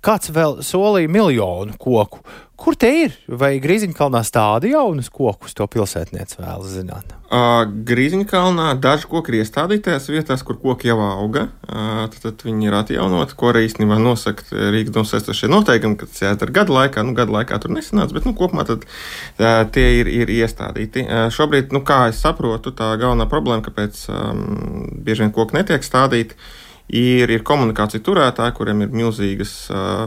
Kāds 0.05 0.29
vēl 0.29 0.59
solīja 0.61 1.09
miljonu 1.09 1.73
koku. 1.81 2.21
Kur 2.57 2.73
te 2.73 2.89
ir? 3.03 3.13
Vai 3.29 3.59
Grīziņkalnā 3.61 4.23
stāda 4.25 4.65
jaunus 4.71 5.11
kokus? 5.13 5.53
To 5.57 5.67
pilsētniece 5.69 6.39
vēlas 6.41 6.73
zināt. 6.73 7.13
Uh, 7.27 7.67
Grīziņkalnā 7.85 8.71
daži 8.81 9.05
koki 9.11 9.33
ir 9.33 9.43
iestādīti 9.43 9.85
tajās 9.85 10.09
vietās, 10.09 10.43
kur 10.47 10.57
koki 10.61 10.89
jau 10.89 10.97
auga. 11.05 11.47
Uh, 11.67 12.07
tad, 12.09 12.19
tad 12.23 12.45
viņi 12.47 12.69
ir 12.69 12.77
atjaunoti, 12.79 13.37
ko 13.37 13.51
arī 13.51 13.67
īstenībā 13.67 13.99
nosaka 14.01 14.47
Rīgas 14.73 14.95
domas 14.95 15.13
saistošie 15.13 15.51
noteikumi, 15.53 15.99
ka 16.01 16.09
tas 16.09 16.23
jādara 16.25 16.57
gadu 16.59 16.73
laikā. 16.79 17.05
Nu, 17.05 17.13
gadu 17.17 17.37
laikā 17.37 17.61
tur 17.61 17.75
nesanāca, 17.77 18.17
bet 18.17 18.25
nu, 18.25 18.33
kopumā 18.37 18.65
tad, 18.67 18.89
uh, 18.89 19.61
tie 19.75 19.89
ir, 20.01 20.09
ir 20.23 20.33
iestādīti. 20.39 21.05
Uh, 21.05 21.27
šobrīd, 21.33 21.69
nu, 21.77 21.85
kā 21.85 22.07
es 22.09 22.23
saprotu, 22.25 22.73
tā 22.73 22.95
galvenā 22.97 23.29
problēma, 23.29 23.65
kāpēc 23.69 24.07
um, 24.09 24.87
bieži 25.05 25.27
vien 25.27 25.35
koki 25.35 25.61
netiek 25.61 25.85
stādīti 25.85 26.33
ir, 26.33 26.55
ir 26.93 27.33
komunikācija 27.47 28.03
turētāji, 28.03 28.55
kuriem 28.57 28.85
ir 28.85 28.93
milzīgas, 28.95 29.55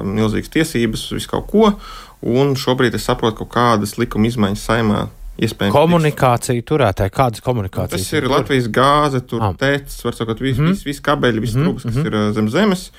milzīgas 0.06 0.52
tiesības 0.54 1.08
uz 1.10 1.18
visu 1.18 1.32
kaut 1.32 1.48
ko. 1.50 1.72
Un 2.20 2.54
šobrīd 2.58 2.96
es 2.98 3.06
saprotu, 3.08 3.44
ka 3.44 3.54
kādas 3.54 3.96
likuma 4.00 4.28
izmaiņas 4.28 4.64
saimā 4.68 5.04
iespējams. 5.40 5.74
Komunikācija 5.74 6.64
turētāji, 6.68 7.12
kādas 7.16 7.44
komunikācijas? 7.44 7.96
Tas 7.96 8.16
ir 8.16 8.26
tur? 8.26 8.34
Latvijas 8.34 8.68
gāze, 8.72 9.22
tur 9.24 9.44
ah. 9.46 9.54
tēcis, 9.56 10.02
var 10.04 10.16
sakot, 10.16 10.42
viss 10.44 10.60
mm. 10.60 10.74
vis, 10.74 10.82
vis 10.88 11.04
kabeļi, 11.04 11.44
viss 11.44 11.56
mm. 11.56 11.64
trūks, 11.64 11.86
kas 11.88 11.96
mm. 11.96 12.08
ir 12.10 12.18
uh, 12.18 12.26
zem 12.36 12.50
zemes. 12.52 12.90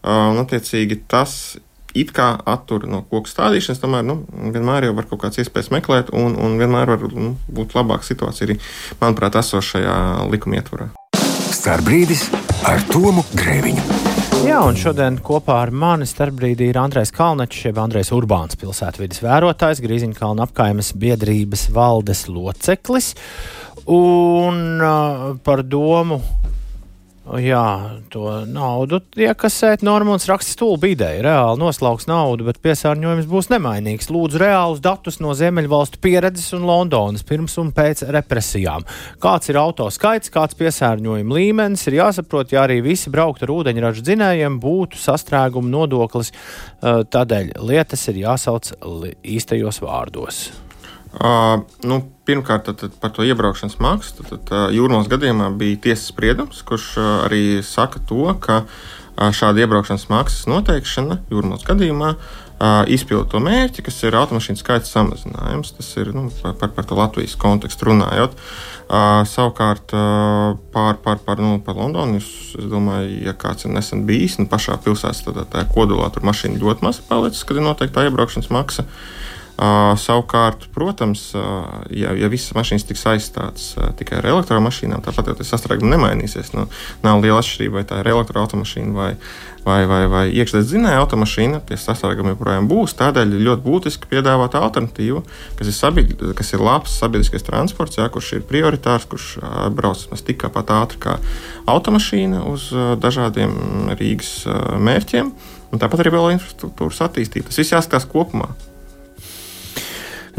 Un, 0.00 0.38
attiecīgi, 0.40 1.02
tas 1.12 1.34
it 1.92 2.12
kā 2.16 2.30
attur 2.48 2.86
no 2.88 3.02
koku 3.10 3.28
stādīšanas, 3.28 3.82
tomēr 3.82 4.06
nu, 4.06 4.20
vienmēr 4.54 4.88
jau 4.88 4.94
var 4.96 5.10
kaut 5.10 5.24
kādas 5.26 5.42
iespējas 5.42 5.72
meklēt, 5.74 6.14
un, 6.16 6.38
un 6.40 6.56
vienmēr 6.60 6.94
var 6.94 7.04
nu, 7.12 7.34
būt 7.52 7.76
labāka 7.76 8.08
situācija 8.08 8.48
arī, 8.48 8.56
manuprāt, 9.02 9.36
esošajā 9.42 9.98
likuma 10.32 10.62
ietvarā. 10.62 10.88
Starbrīdis 11.50 12.28
ar 12.68 12.82
Tomu 12.90 13.22
Grēviņu. 13.36 13.82
Jā, 14.44 14.58
un 14.64 14.76
šodien 14.78 15.18
kopā 15.24 15.58
ar 15.62 15.70
mani 15.72 16.06
starpbrīdī 16.08 16.70
ir 16.70 16.78
Andrejs 16.80 17.12
Kalnečs, 17.14 17.62
jeb 17.66 17.78
Andrejs 17.80 18.10
Urbāns 18.16 18.58
pilsētvidas 18.60 19.22
vērotājs, 19.24 19.82
Grīziņkalna 19.84 20.44
apkaimes 20.48 20.92
biedrības 21.00 21.66
valdes 21.76 22.26
loceklis. 22.28 23.12
Un 23.90 24.80
uh, 24.80 25.24
par 25.44 25.64
domu 25.64 26.20
Jā, 27.38 28.00
to 28.10 28.24
naudu 28.50 28.98
iekasēt. 29.14 29.84
Normāls 29.86 30.24
raksts 30.26 30.56
stulbi 30.56 30.96
ideja. 30.96 31.20
Reāli 31.22 31.60
noslauks 31.60 32.08
naudu, 32.10 32.48
bet 32.48 32.58
piesārņojums 32.64 33.28
būs 33.30 33.50
nemainīgs. 33.52 34.08
Lūdzu, 34.10 34.40
reālus 34.42 34.80
datus 34.82 35.20
no 35.22 35.30
Ziemeļvalstu 35.38 36.00
pieredzes 36.02 36.48
un 36.58 36.64
Londonas 36.66 37.22
pirms 37.26 37.54
un 37.62 37.70
pēc 37.76 38.02
represijām. 38.16 38.86
Kāds 39.22 39.52
ir 39.52 39.60
auto 39.60 39.86
skaits, 39.94 40.32
kāds 40.34 40.58
piesārņojuma 40.58 41.36
līmenis, 41.38 41.86
ir 41.86 42.00
jāsaprot, 42.00 42.50
ja 42.56 42.64
arī 42.64 42.80
visi 42.82 43.12
braukt 43.14 43.44
ar 43.46 43.54
ūdeņraža 43.54 44.02
dzinējiem, 44.08 44.58
būtu 44.64 44.98
sastrēguma 44.98 45.70
nodoklis. 45.70 46.32
Tādēļ 46.82 47.54
lietas 47.62 48.08
ir 48.10 48.24
jāsauc 48.24 48.74
īstajos 49.22 49.82
vārdos. 49.84 50.48
Uh, 51.10 51.64
nu, 51.82 52.04
pirmkārt, 52.22 52.68
tad, 52.68 52.76
tad 52.78 52.92
par 53.02 53.10
to 53.10 53.24
iebraukšanas 53.26 53.80
maksu. 53.82 54.20
Tad, 54.20 54.44
tad, 54.46 54.52
jūrmālas 54.76 55.10
gadījumā 55.10 55.48
bija 55.58 55.80
tiesas 55.88 56.12
spriedums, 56.12 56.60
kurš 56.66 56.92
uh, 57.00 57.08
arī 57.24 57.42
saka 57.66 57.98
to, 58.06 58.28
ka 58.38 58.60
uh, 58.62 59.32
šāda 59.34 59.64
iebraukšanas 59.64 60.06
maksas 60.12 60.46
noteikšana 60.50 61.24
jūrmālas 61.32 61.66
gadījumā 61.66 62.14
izpilda 62.92 63.24
to 63.32 63.38
mērķi, 63.40 63.80
kas 63.86 64.02
ir 64.04 64.16
automašīnu 64.18 64.60
skaita 64.60 64.84
samazinājums. 64.84 65.70
Tas 65.78 65.86
ir 65.96 66.10
nu, 66.12 66.26
par, 66.60 66.68
par 66.76 66.84
to 66.84 66.98
Latvijas 66.98 67.32
kontekstu 67.40 67.88
runājot. 67.88 68.34
Uh, 68.90 69.22
savukārt 69.24 69.94
uh, 69.96 70.58
pār, 70.74 70.98
pār, 71.00 71.22
pār, 71.24 71.40
nu, 71.40 71.54
par 71.64 71.78
Londonu, 71.78 72.18
es, 72.20 72.28
es 72.58 72.66
domāju, 72.68 73.14
ja 73.24 73.32
kāds 73.38 73.64
ir 73.64 73.72
nesen 73.72 74.02
bijis 74.04 74.36
nu, 74.42 74.44
pašā 74.50 74.76
pilsētā, 74.84 75.32
tā, 75.32 75.46
tā 75.48 75.64
kodolā 75.72 76.10
tur 76.12 76.26
mašīna 76.28 76.60
ļoti 76.60 76.84
maz 76.84 77.00
palicis, 77.08 77.46
kad 77.48 77.56
ir 77.56 77.64
noteikta 77.64 78.04
iebraukšanas 78.10 78.50
maksa. 78.52 78.84
Uh, 78.84 79.30
Uh, 79.60 79.92
savukārt, 80.00 80.70
protams, 80.72 81.34
uh, 81.36 81.82
ja, 81.92 82.14
ja 82.16 82.30
visas 82.32 82.54
mašīnas 82.56 82.86
tiks 82.88 83.02
aizstātas 83.10 83.66
uh, 83.76 83.90
tikai 83.92 84.22
ar 84.22 84.28
elektromašīnām, 84.30 85.02
tāpat 85.04 85.26
jau 85.28 85.34
tas 85.36 85.50
sastrēgums 85.52 85.92
nemainīsies. 85.92 86.54
Nu, 86.54 86.64
nav 87.04 87.20
liela 87.20 87.42
atšķirība, 87.42 87.74
vai 87.74 87.82
tā 87.90 87.98
ir 88.00 88.08
elektroautomašīna 88.08 88.94
vai, 88.96 89.10
vai, 89.66 89.82
vai, 89.90 89.98
vai 90.08 90.22
iekšzemes 90.32 90.70
dzinēja 90.70 91.02
automašīna. 91.02 91.60
Tie 91.68 91.76
sastrēgumi 91.76 92.32
joprojām 92.32 92.70
būs. 92.70 92.96
Tādēļ 93.02 93.36
ir 93.36 93.44
ļoti 93.50 93.64
būtiski 93.66 94.08
piedāvāt 94.14 94.56
alternatīvu, 94.56 95.20
kas 95.60 95.68
ir, 95.68 95.76
sabi, 95.76 96.06
kas 96.40 96.54
ir 96.56 96.64
labs 96.64 96.96
sabiedriskais 96.96 97.44
transports, 97.44 98.00
jā, 98.00 98.08
kurš 98.08 98.32
ir 98.38 98.48
prioritārs, 98.48 99.04
kurš 99.12 99.28
brauc 99.76 100.08
tikpat 100.24 100.72
ātri 100.78 101.04
kā 101.04 101.18
automašīna 101.68 102.46
uz 102.48 102.70
dažādiem 103.04 103.92
Rīgas 103.92 104.32
mērķiem. 104.80 105.34
Un 105.70 105.84
tāpat 105.84 106.00
arī 106.00 106.16
vēl 106.16 106.32
infrastruktūras 106.38 107.04
attīstība. 107.10 107.52
Tas 107.52 107.60
viss 107.60 107.76
jāskatās 107.76 108.08
kopumā. 108.08 108.48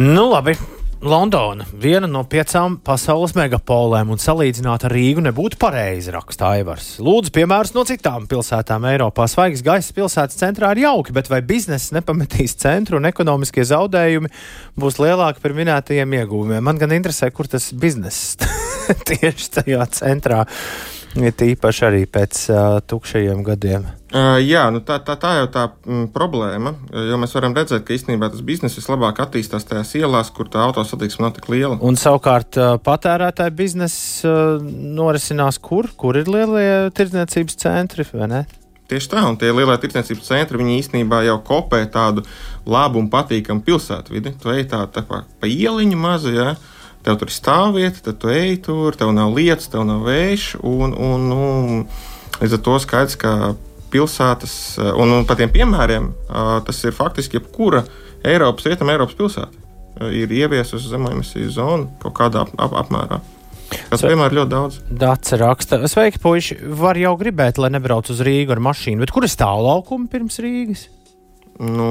Nu, 0.01 0.31
labi. 0.31 0.55
Londona, 1.01 1.65
viena 1.77 2.07
no 2.09 2.23
piecām 2.29 2.79
pasaules 2.85 3.35
megapolēm, 3.37 4.09
un 4.13 4.21
salīdzināt 4.21 4.87
ar 4.87 4.93
Rīgu 4.95 5.21
nebūtu 5.21 5.59
pareizi, 5.61 6.09
raksta 6.13 6.47
Aivars. 6.55 6.87
Lūdzu, 7.05 7.29
piemērus 7.35 7.75
no 7.75 7.83
citām 7.85 8.25
pilsētām 8.29 8.87
Eiropā. 8.89 9.27
Svaigs 9.29 9.61
gaiss 9.65 9.93
pilsētas 9.93 10.39
centrā 10.41 10.71
ir 10.73 10.81
jauki, 10.87 11.13
bet 11.13 11.29
vai 11.29 11.43
biznesa 11.45 11.99
nepametīs 11.99 12.57
centru 12.63 12.97
un 12.97 13.09
ekonomiskie 13.09 13.65
zaudējumi 13.69 14.31
būs 14.81 14.97
lielāki 15.03 15.43
par 15.43 15.53
minētajiem 15.59 16.17
ieguvumiem? 16.21 16.65
Man 16.65 16.81
gan 16.81 16.97
interesē, 16.97 17.29
kur 17.29 17.49
tas 17.51 17.69
bizness 17.69 18.39
tieši 19.11 19.53
tajā 19.59 19.85
centrā 20.01 20.41
Ir 20.45 21.00
tīpaši 21.15 21.83
arī 21.87 22.05
pēc 22.07 22.43
uh, 22.51 22.77
tukšajiem 22.87 23.41
gadiem. 23.43 23.87
Uh, 24.11 24.37
jā, 24.43 24.65
nu 24.71 24.81
tā, 24.83 24.97
tā, 25.03 25.15
tā 25.19 25.33
jau 25.37 25.47
tā 25.51 25.65
mm, 25.71 26.07
problēma, 26.15 26.73
jo 26.91 27.19
mēs 27.19 27.35
varam 27.35 27.55
redzēt, 27.55 27.83
ka 27.87 27.95
īstenībā 27.95 28.31
tas 28.31 28.43
bizness 28.47 28.79
vislabāk 28.79 29.21
attīstās 29.23 29.67
tajās 29.67 29.93
ielās, 29.99 30.31
kur 30.35 30.49
tā 30.51 30.63
autosatiksme 30.65 31.25
nav 31.25 31.35
tik 31.37 31.47
liela. 31.51 31.77
Un 31.83 31.99
savukārt 31.99 32.59
uh, 32.59 32.73
patērētāja 32.83 33.53
bizness 33.55 34.23
uh, 34.27 34.57
norisinās 34.61 35.59
kur? 35.63 35.91
Kur 35.99 36.19
ir 36.19 36.31
lielie 36.31 36.89
tirdzniecības 36.95 37.61
centri, 37.63 38.07
vai 38.15 38.31
ne? 38.31 38.41
Tieši 38.91 39.07
tā, 39.13 39.21
un 39.23 39.37
tie 39.39 39.53
lielie 39.55 39.77
tirdzniecības 39.79 40.27
centri, 40.27 40.65
īstenībā 40.75 41.21
jau 41.23 41.37
kopē 41.47 41.85
tādu 41.91 42.25
labu 42.67 42.99
un 42.99 43.07
patīkamu 43.11 43.63
pilsētvidi. 43.63 44.35
Tu 44.41 44.51
ej 44.51 44.67
tā, 44.73 44.83
tā 44.91 45.05
kā 45.07 45.23
pa 45.39 45.47
ieliņu 45.47 45.99
mazu, 45.99 46.35
ja, 46.35 46.55
tev 47.05 47.17
tur 47.19 47.31
ir 47.31 47.35
stāvvieta, 47.35 48.03
tad 48.05 48.19
tu 48.21 48.31
ej 48.33 48.59
tur, 48.65 48.97
tev 48.97 49.13
nav 49.15 49.33
lietas, 49.35 49.69
tev 49.71 49.85
nav 49.87 50.05
vējš, 50.07 50.53
un, 50.61 50.93
un, 50.93 51.27
un 51.35 52.41
līdz 52.41 52.57
ar 52.57 52.63
to 52.67 52.77
skaidrs, 52.83 53.17
ka 53.21 53.33
pilsētas, 53.91 54.53
un, 54.95 55.17
un 55.17 55.25
par 55.27 55.39
tiem 55.39 55.51
piemēriem, 55.51 56.11
tas 56.67 56.85
ir 56.87 56.95
faktiski 56.95 57.39
jebkura 57.39 57.83
Eiropas, 58.23 58.69
Rietumē 58.69 58.95
Eiropas 58.95 59.17
pilsēta 59.19 59.61
ir 60.09 60.31
ieviesusi 60.31 60.89
zememisiju 60.89 61.51
zonu 61.51 61.89
kaut 62.01 62.15
kādā 62.17 62.45
ap, 62.45 62.53
ap, 62.57 62.75
apmērā. 62.85 63.19
Tas 63.91 64.03
vienmēr 64.03 64.33
ir 64.33 64.39
ļoti 64.41 64.51
daudz. 64.51 64.79
Dācis 65.01 65.37
raksta, 65.39 65.79
sveiki, 65.87 66.19
puiši. 66.23 66.57
Var 66.79 66.99
jau 66.99 67.13
gribēt, 67.19 67.59
lai 67.61 67.69
nebrauc 67.71 68.09
uz 68.11 68.19
Rīgu 68.25 68.55
ar 68.55 68.63
mašīnu, 68.63 68.99
bet 69.03 69.13
kur 69.15 69.27
ir 69.27 69.31
stāvlaukumi 69.31 70.09
pirms 70.11 70.39
Rīgas? 70.43 70.87
Nu, 71.61 71.87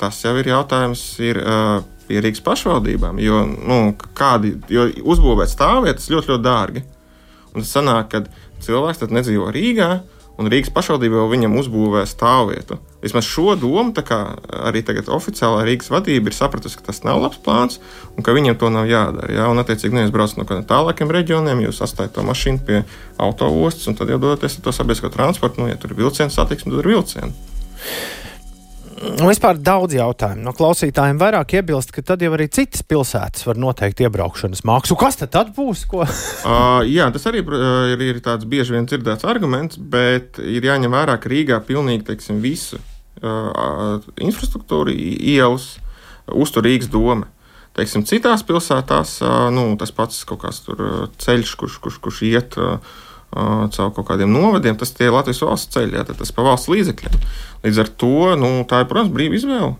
tas 0.00 0.18
jau 0.24 0.34
ir 0.40 0.50
jautājums 0.50 1.04
ir, 1.24 1.40
uh, 1.42 1.84
pie 2.06 2.22
Rīgas 2.22 2.42
pašvaldībām. 2.46 3.20
Jo, 3.22 3.44
nu, 3.46 3.78
kādi, 4.16 4.56
jo 4.72 4.88
uzbūvēt 5.14 5.52
stāvvietas 5.52 6.10
ļoti, 6.12 6.32
ļoti 6.32 6.46
dārgi. 6.46 6.84
Un 7.54 7.64
tas 7.64 7.72
sanāk, 7.72 8.12
ka 8.12 8.22
cilvēks 8.64 9.06
nedzīvo 9.10 9.48
Rīgā, 9.54 9.90
un 10.36 10.50
Rīgas 10.52 10.72
pašvaldība 10.74 11.22
jau 11.22 11.30
viņam 11.30 11.56
uzbūvē 11.56 12.02
stāvvietu. 12.08 12.78
Vismaz 13.00 13.24
šo 13.28 13.54
domu 13.60 13.94
arī 13.96 14.82
tagad 14.84 15.08
oficiālā 15.12 15.64
Rīgas 15.64 15.88
vadība 15.92 16.30
ir 16.30 16.36
sapratusi, 16.36 16.76
ka 16.76 16.90
tas 16.90 17.02
nav 17.06 17.22
labs 17.22 17.40
plāns 17.40 17.80
un 18.16 18.26
ka 18.26 18.34
viņiem 18.36 18.58
to 18.60 18.70
nav 18.72 18.88
jādara. 18.90 19.32
Ja? 19.32 19.48
Un, 19.52 19.62
attiecīgi, 19.62 19.96
nevis 19.96 20.12
braucat 20.14 20.40
no 20.40 20.46
kādiem 20.48 20.68
tālākiem 20.68 21.14
reģioniem, 21.16 21.64
jūs 21.64 21.80
atstājat 21.86 22.16
to 22.18 22.26
mašīnu 22.26 22.64
pie 22.68 22.82
autoostas 23.16 23.88
un 23.88 23.96
tad 23.96 24.12
jau 24.12 24.20
dodaties 24.20 24.58
ar 24.58 24.68
to 24.68 24.76
sabiedrisko 24.76 25.12
transportu. 25.14 25.62
Nu, 25.62 25.72
ja 25.72 25.80
tur 25.80 25.94
ir 25.94 26.02
vilciens 26.04 26.36
satiksme, 26.36 26.74
tad 26.74 26.84
ir 26.84 26.92
vilciens. 26.92 28.24
Vispār 28.96 29.58
daudz 29.60 29.92
jautājumu 29.96 30.46
no 30.46 30.52
klausītājiem 30.56 31.18
vairāk 31.20 31.56
iebilst, 31.58 31.92
ka 31.92 32.04
tad 32.06 32.22
jau 32.24 32.30
arī 32.32 32.46
citas 32.52 32.80
pilsētas 32.86 33.44
var 33.44 33.58
noteikt 33.60 34.00
iebraukšanas 34.06 34.64
maksu. 34.68 34.96
Kas 34.96 35.18
tad, 35.20 35.32
tad 35.34 35.52
būs? 35.56 35.84
uh, 35.92 36.80
jā, 36.96 37.10
tas 37.12 37.28
arī 37.28 37.42
ir, 37.44 38.04
ir 38.08 38.20
tāds 38.24 38.48
bieži 38.48 38.76
vien 38.76 38.88
dzirdēts 38.88 39.28
arguments, 39.28 39.76
bet 39.76 40.40
ir 40.40 40.64
jāņem 40.64 40.96
vērā, 40.96 41.18
ka 41.20 41.32
Rīgā 41.32 41.60
pilnīgi 41.68 42.06
teiksim, 42.08 42.40
visu 42.44 42.80
uh, 42.80 44.00
infrastruktūru, 44.16 44.94
ielas 44.96 45.74
uztur 46.32 46.64
Rīgas 46.66 46.88
doma. 46.92 47.28
Teiksim, 47.76 48.06
citās 48.08 48.46
pilsētās 48.48 49.18
uh, 49.20 49.50
nu, 49.52 49.68
tas 49.76 49.92
pats 49.92 50.24
kaut 50.28 50.46
kāds 50.46 50.64
ceļš, 51.20 51.56
kurš, 51.60 51.82
kurš, 51.84 52.00
kurš 52.06 52.22
iet. 52.30 52.56
Uh, 52.56 52.80
caur 53.74 53.92
kaut 53.96 54.08
kādiem 54.08 54.32
novadiem, 54.32 54.76
tas 54.78 54.92
ir 55.00 55.12
Latvijas 55.14 55.42
valsts 55.44 55.74
ceļš, 55.74 55.98
tas 56.10 56.32
ir 56.32 56.36
pa 56.36 56.46
valsts 56.46 56.70
līdzekļiem. 56.72 57.20
Līdz 57.66 57.82
ar 57.82 57.92
to 58.02 58.32
nu, 58.40 58.50
tā 58.68 58.82
ir, 58.82 58.88
protams, 58.90 59.12
brīva 59.14 59.38
izvēle. 59.38 59.72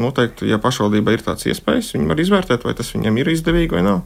Noteikti, 0.00 0.48
ja 0.50 0.60
pašvaldība 0.62 1.14
ir 1.14 1.24
tāds 1.26 1.46
iespējas, 1.50 1.92
viņi 1.96 2.10
var 2.10 2.22
izvērtēt, 2.24 2.66
vai 2.66 2.76
tas 2.78 2.92
viņiem 2.94 3.20
ir 3.20 3.32
izdevīgi 3.34 3.78
vai 3.78 3.86
nav. 3.86 4.04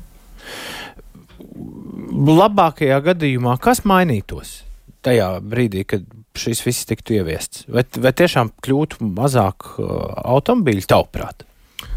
Labākajā 2.18 2.98
gadījumā, 3.10 3.58
kas 3.62 3.84
mainītos 3.86 4.62
tajā 5.06 5.36
brīdī, 5.44 5.84
kad 5.86 6.06
šis 6.38 6.62
viss 6.66 6.88
tiktu 6.88 7.18
ieviests? 7.18 7.66
Vai, 7.70 7.84
vai 8.02 8.14
tiešām 8.16 8.52
kļūtu 8.64 9.06
mazāk 9.06 9.76
automobīļu 9.78 10.88
tavuprāt? 10.90 11.48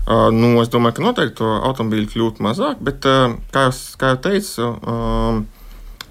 Uh, 0.01 0.30
nu, 0.34 0.56
es 0.62 0.70
domāju, 0.74 0.98
ka 0.98 1.03
noteikti 1.06 1.38
to 1.39 1.48
automobīļu 1.70 2.10
kļūtu 2.12 2.46
mazāk, 2.46 2.80
bet, 2.86 3.06
uh, 3.06 3.36
kā, 3.53 3.68
jau, 3.68 3.74
kā 4.01 4.13
jau 4.13 4.20
teicu, 4.25 4.68
uh, 4.68 5.61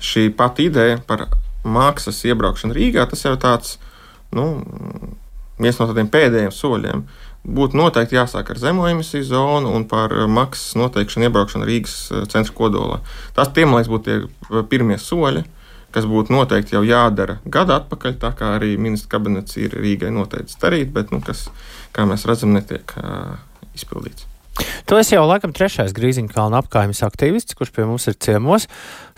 šī 0.00 0.28
pati 0.36 0.68
ideja 0.70 0.98
par 1.06 1.28
mākslas 1.64 2.22
iebraukšanu 2.24 2.76
Rīgā, 2.76 3.04
tas 3.10 3.24
jau 3.26 3.34
tāds 3.40 3.76
nu, 4.34 4.46
viens 5.60 5.80
no 5.80 5.88
tādiem 5.90 6.08
pēdējiem 6.10 6.54
soļiem. 6.54 7.04
Būtu 7.40 7.78
noteikti 7.78 8.18
jāsāk 8.18 8.50
ar 8.52 8.60
zemo 8.60 8.84
emisiju 8.88 9.24
zonu 9.24 9.72
un 9.72 9.86
par 9.88 10.12
maksas 10.28 10.76
noteikšanu 10.76 11.28
iebraukšanu 11.28 11.68
Rīgas 11.68 11.96
eh, 12.12 12.26
centra 12.32 12.56
kodolā. 12.56 13.00
Tas, 13.36 13.52
tiem, 13.56 13.72
liekas, 13.72 13.88
būtu 13.92 14.06
tie 14.08 14.16
eh, 14.20 14.64
pirmie 14.68 14.98
soļi, 15.00 15.44
kas 15.94 16.08
būtu 16.08 16.34
noteikti 16.36 16.76
jau 16.76 16.84
jādara 16.86 17.40
gadu 17.44 17.74
atpakaļ, 17.78 18.18
tā 18.22 18.34
kā 18.38 18.54
arī 18.58 18.74
ministra 18.78 19.16
kabinets 19.16 19.56
ir 19.60 19.74
Rīgai 19.74 20.12
noteicis 20.14 20.60
darīt, 20.60 20.92
bet, 20.94 21.14
nu, 21.14 21.22
kas, 21.24 21.48
kā 21.96 22.06
mēs 22.06 22.28
redzam, 22.30 22.54
netiek 22.54 22.94
uh, 23.00 23.40
izpildīts. 23.74 24.29
Tu 24.88 24.98
esi 24.98 25.14
jau 25.14 25.22
laikam 25.28 25.52
trešais 25.54 25.94
Grīziņkalna 25.96 26.60
apkaimes 26.64 27.02
aktīvists, 27.06 27.54
kurš 27.58 27.72
pie 27.76 27.86
mums 27.86 28.08
ir 28.10 28.16
ciemos. 28.18 28.66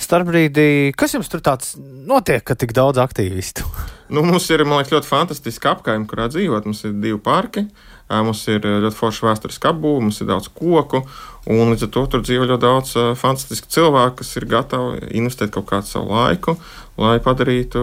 Starpbrīdī, 0.01 0.93
kas 0.99 1.17
jums 1.17 1.31
tur 1.33 1.41
tāds 1.45 1.75
notiek, 1.81 2.43
ka 2.45 2.57
tik 2.59 2.75
daudz 2.77 3.01
aktīvistu? 3.03 3.65
Nu, 4.13 4.21
mums 4.27 4.45
ir, 4.53 4.65
man 4.69 4.83
liekas, 4.83 4.93
ļoti 4.93 5.09
fantastiska 5.09 5.73
apkaime, 5.73 6.05
kurā 6.11 6.27
dzīvot. 6.29 6.67
Mums 6.69 6.83
ir 6.85 6.93
divi 7.01 7.17
parki, 7.23 7.65
mums 8.13 8.43
ir 8.53 8.61
ļoti 8.61 8.99
forša 8.99 9.31
vēsturiska 9.31 9.73
apbūve, 9.73 10.03
mums 10.05 10.21
ir 10.21 10.29
daudz 10.29 10.51
koku. 10.53 11.01
Un 11.49 11.73
līdz 11.73 11.87
ar 11.87 11.93
to 11.97 12.03
tur 12.13 12.23
dzīvo 12.27 12.51
ļoti 12.51 12.63
daudz 12.63 12.93
fantastisku 13.19 13.73
cilvēku, 13.73 14.19
kas 14.21 14.37
ir 14.37 14.47
gatavi 14.51 15.15
investēt 15.17 15.55
kaut 15.55 15.71
kādu 15.73 15.89
savu 15.89 16.13
laiku, 16.13 16.59
lai 17.01 17.17
padarītu 17.25 17.83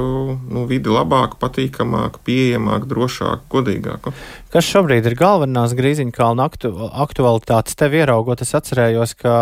nu, 0.53 0.65
vidi 0.69 0.91
labāku, 0.93 1.39
patīkamāku, 1.41 2.21
pieejamāku, 2.27 2.89
drošāku, 2.89 3.47
godīgāku. 3.49 4.13
Kas 4.49 4.65
šobrīd 4.65 5.05
ir 5.05 5.13
galvenās 5.17 5.75
grīziņkalna 5.77 6.45
aktu, 6.49 6.71
aktualitātes? 7.03 7.77
Tev 7.77 7.93
ieraugot, 7.97 8.41
es 8.41 8.55
atcerējos, 8.57 9.13
ka 9.19 9.33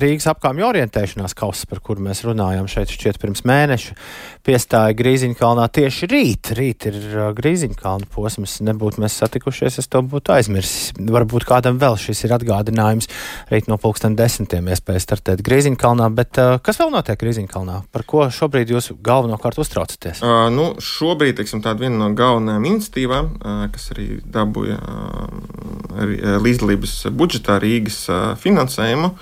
Rīgas 0.00 0.28
apkāmju 0.32 0.66
orientēšanās 0.68 1.32
kausa, 1.38 1.68
par 1.70 1.80
kuru 1.84 2.04
mēs 2.04 2.20
runājām 2.28 2.68
šeit 2.68 2.92
šķiet 2.92 3.20
pirms 3.22 3.46
mēneša, 3.48 3.96
piestāja 4.44 4.96
grīziņkalnā 4.98 5.64
tieši 5.72 6.08
rīt. 6.12 6.52
Rīt 6.56 6.88
ir 6.90 6.98
uh, 7.10 7.30
grīziņkalna 7.36 8.10
posms. 8.12 8.58
Nebūtu 8.64 9.00
mēs 9.04 9.16
satikušies, 9.22 9.80
es 9.80 9.88
to 9.88 10.02
būtu 10.04 10.34
aizmirsis. 10.36 10.92
Varbūt 11.00 11.48
kādam 11.48 11.80
vēl 11.80 11.96
šis 12.00 12.24
ir 12.28 12.36
atgādinājums. 12.36 13.08
Rīt 13.52 13.72
no 13.72 13.80
pulksten 13.80 14.16
desmitiem 14.20 14.68
iespēja 14.72 15.04
startēt 15.04 15.44
grīziņkalnā, 15.48 16.10
bet 16.16 16.40
uh, 16.40 16.58
kas 16.64 16.80
vēl 16.80 16.92
notiek 16.92 17.20
grīziņkalnā? 17.20 17.80
Par 17.92 18.04
ko 18.08 18.28
šobrīd 18.28 18.69
šobrīd 18.70 18.78
jūs 18.78 18.90
galvenokārt 19.04 19.58
uztraucaties? 19.60 20.22
Uh, 20.22 20.46
nu, 20.54 20.70
šobrīd 20.84 21.40
teiksim, 21.40 21.62
viena 21.80 21.98
no 22.04 22.10
galvenajām 22.16 22.68
iniciatīvām, 22.70 23.30
uh, 23.36 23.62
kas 23.74 23.90
arī 23.94 24.08
dabūja 24.24 24.78
uh, 24.78 26.40
līdzdalības 26.44 26.94
budžetā 27.18 27.58
Rīgas 27.62 28.04
uh, 28.08 28.20
finansējumu, 28.40 29.12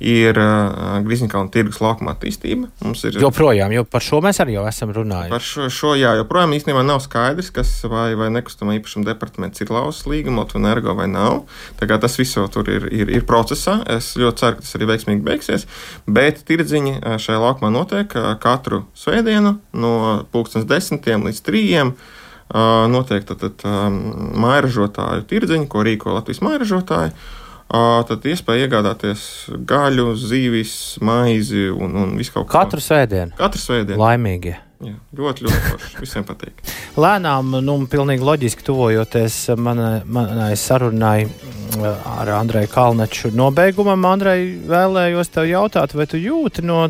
ir 0.00 0.38
uh, 0.40 0.96
Grīziņkalna 1.04 1.52
tirgus 1.52 1.80
laukuma 1.84 2.14
attīstība. 2.14 2.70
Ir, 2.80 3.18
joprojām, 3.20 3.72
jo 3.74 3.84
par 3.88 4.04
šo 4.04 4.22
mēs 4.24 4.40
arī 4.40 4.56
jau 4.56 4.64
esam 4.68 4.92
runājuši. 4.96 5.32
Par 5.32 5.44
šo, 5.44 5.66
šo 5.72 5.92
jā, 6.00 6.14
joprojām 6.22 6.54
īstenībā 6.56 6.82
nav 6.86 7.02
skaidrs, 7.04 7.50
kas 7.54 7.72
vai, 7.90 8.14
vai 8.18 8.30
nekustamā 8.32 8.78
īpašuma 8.78 9.04
departaments 9.10 9.60
ir 9.60 9.72
lauzis 9.74 10.06
līgumu, 10.08 10.46
un 10.56 10.68
ergo 10.70 10.94
vai 10.96 11.08
nav. 11.12 11.42
Tas 11.80 12.16
viss 12.16 12.38
jau 12.38 12.46
tur 12.52 12.70
ir, 12.72 12.86
ir, 12.96 13.12
ir 13.20 13.26
procesā. 13.28 13.80
Es 13.92 14.14
ļoti 14.20 14.40
ceru, 14.40 14.58
ka 14.58 14.64
tas 14.64 14.78
arī 14.78 14.88
veiksmīgi 14.94 15.26
beigsies. 15.26 15.66
Bet 16.08 16.40
tirdziņi 16.48 16.96
šajā 17.20 17.42
laukumā 17.42 17.72
notiek 17.74 18.16
katru 18.40 18.86
svētdienu 18.96 19.58
no 19.76 19.92
10 20.32 21.10
līdz 21.28 21.42
3. 21.50 21.90
Notiek 22.90 23.28
tad, 23.28 23.44
tad 23.44 23.62
mairažotāju 24.42 25.28
tirdziņi, 25.30 25.68
ko 25.70 25.84
rīko 25.86 26.16
Latvijas 26.16 26.42
mairažotāji 26.42 27.12
tad 28.08 28.24
iespēja 28.26 28.66
iegādāties 28.66 29.22
gaļu, 29.68 30.14
zīvis, 30.18 30.74
maizi 31.06 31.68
un, 31.70 31.94
un 32.02 32.16
visu 32.18 32.34
kaut 32.34 32.48
ko. 32.48 32.54
Katru 32.56 32.82
svētdienu. 32.82 33.36
Katru 33.38 33.62
svētdienu. 33.62 34.00
Laimīgi. 34.00 34.56
Jā, 34.80 34.94
ļoti, 35.12 35.44
ļoti 35.44 35.60
forši. 35.66 35.96
Visiem 36.00 36.24
patīk. 36.24 36.62
Lēnām, 37.04 37.58
nu, 37.60 37.76
pilnīgi 37.92 38.24
loģiski 38.24 38.64
tuvojoties 38.64 39.36
manai, 39.60 40.00
manai 40.08 40.54
sarunai 40.56 41.18
ar 41.84 42.32
Andreju 42.38 42.70
Kalneču 42.72 43.30
nobeigumam, 43.36 44.08
Andrej, 44.08 44.46
vēlējos 44.70 45.30
tev 45.34 45.46
jautāt, 45.50 45.94
vai 45.94 46.08
tu 46.10 46.18
jūti 46.20 46.64
no 46.64 46.88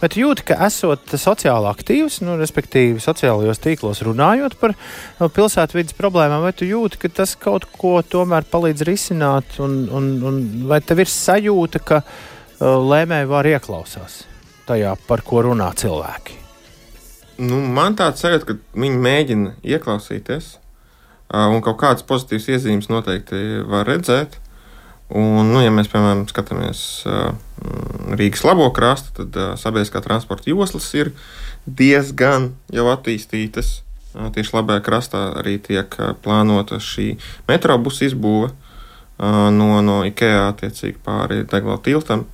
Bet 0.00 0.16
jūti, 0.18 0.46
ka 0.50 0.58
esot 0.66 1.14
sociāli 1.20 1.68
aktīvs, 1.70 2.20
nu, 2.24 2.36
respektīvi, 2.40 3.02
sociālajos 3.02 3.62
tīklos 3.64 4.02
runājot 4.06 4.56
par 4.60 4.74
no, 5.20 5.28
pilsētvidas 5.32 5.96
problēmām, 5.98 6.44
vai 6.44 6.52
tu 6.56 6.68
jūti, 6.68 7.00
ka 7.02 7.12
tas 7.22 7.34
kaut 7.40 7.66
ko 7.72 7.96
tomēr 8.02 8.46
palīdz 8.50 8.86
risināt, 8.88 9.58
un, 9.64 9.84
un, 9.92 10.10
un 10.26 10.40
vai 10.70 10.80
tev 10.84 11.04
ir 11.04 11.12
sajūta, 11.12 11.82
ka 11.84 12.00
uh, 12.04 12.76
lēmēji 12.80 13.30
var 13.30 13.50
ieklausās 13.54 14.22
tajā, 14.68 14.94
par 15.08 15.24
ko 15.26 15.44
runā 15.48 15.70
cilvēki? 15.76 16.40
Nu, 17.44 17.58
man 17.74 17.96
tāds 17.98 18.22
sajūta, 18.22 18.52
ka 18.52 18.78
viņi 18.78 19.02
mēģina 19.08 19.56
ieklausīties, 19.74 20.54
uh, 20.54 21.50
un 21.50 21.60
kaut 21.66 21.80
kādas 21.82 22.06
pozitīvas 22.06 22.48
iezīmes 22.54 22.90
noteikti 22.92 23.64
var 23.68 23.88
redzēt. 23.90 24.38
Un, 25.12 25.50
nu, 25.52 25.60
ja 25.60 25.72
mēs, 25.74 25.90
piemēram, 25.92 26.24
skatāmies 26.30 27.04
Rīgas 28.16 28.44
labo 28.46 28.70
krastu, 28.74 29.12
tad 29.20 29.58
sabiedriskā 29.60 30.00
transporta 30.04 30.48
joslas 30.48 30.86
ir 30.96 31.12
diezgan 31.66 32.52
jau 32.72 32.86
attīstītas. 32.92 33.82
Tieši 34.14 34.54
labajā 34.54 34.82
krastā 34.86 35.22
arī 35.40 35.58
tiek 35.58 35.96
plānota 36.22 36.78
šī 36.78 37.16
metrobusu 37.48 38.06
izbūve 38.08 38.52
no, 39.18 39.68
no 39.82 39.96
IKEA 40.06 40.48
attiecīgi 40.52 41.00
pāri 41.04 41.42
Degla 41.50 41.80
tiltam 41.82 42.24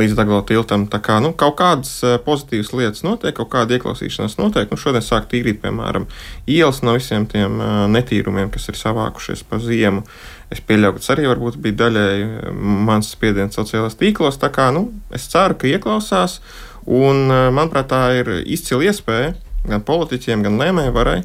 līdz 0.00 0.16
Dagla 0.18 0.40
tiltam. 0.46 0.86
Tā 0.90 0.98
kā 1.04 1.20
nu, 1.22 1.30
kaut 1.38 1.56
kādas 1.60 1.92
pozitīvas 2.26 2.72
lietas 2.74 3.04
notiek, 3.06 3.34
kaut 3.36 3.50
kāda 3.52 3.76
ieklausīšanās 3.76 4.36
notiek. 4.40 4.70
Nu, 4.70 4.78
šodien 4.80 5.04
sāk 5.04 5.28
tīrīt, 5.30 5.60
piemēram, 5.62 6.08
ielas 6.50 6.82
no 6.86 6.96
visiem 6.96 7.28
tiem 7.30 7.60
netīrumiem, 7.94 8.50
kas 8.54 8.68
ir 8.72 8.80
savākušies 8.80 9.44
pa 9.48 9.60
ziemu. 9.62 10.04
Es 10.52 10.60
pieļauju, 10.66 10.96
ka 10.96 11.02
tas 11.02 11.14
arī 11.14 11.30
bija 11.62 11.80
daļēji 11.84 12.52
mans 12.88 13.14
spiediens 13.14 13.56
sociālajos 13.56 13.98
tīklos. 14.00 14.38
Tā 14.42 14.50
kā 14.54 14.68
nu, 14.74 14.88
es 15.14 15.26
ceru, 15.30 15.58
ka 15.58 15.70
ieklausās. 15.70 16.40
Un, 16.84 17.30
manuprāt, 17.54 17.88
tā 17.94 18.02
ir 18.18 18.30
izcila 18.44 18.90
iespēja 18.90 19.32
gan 19.64 19.84
politiķiem, 19.86 20.44
gan 20.44 20.60
lēmēju 20.60 20.92
varai 20.94 21.18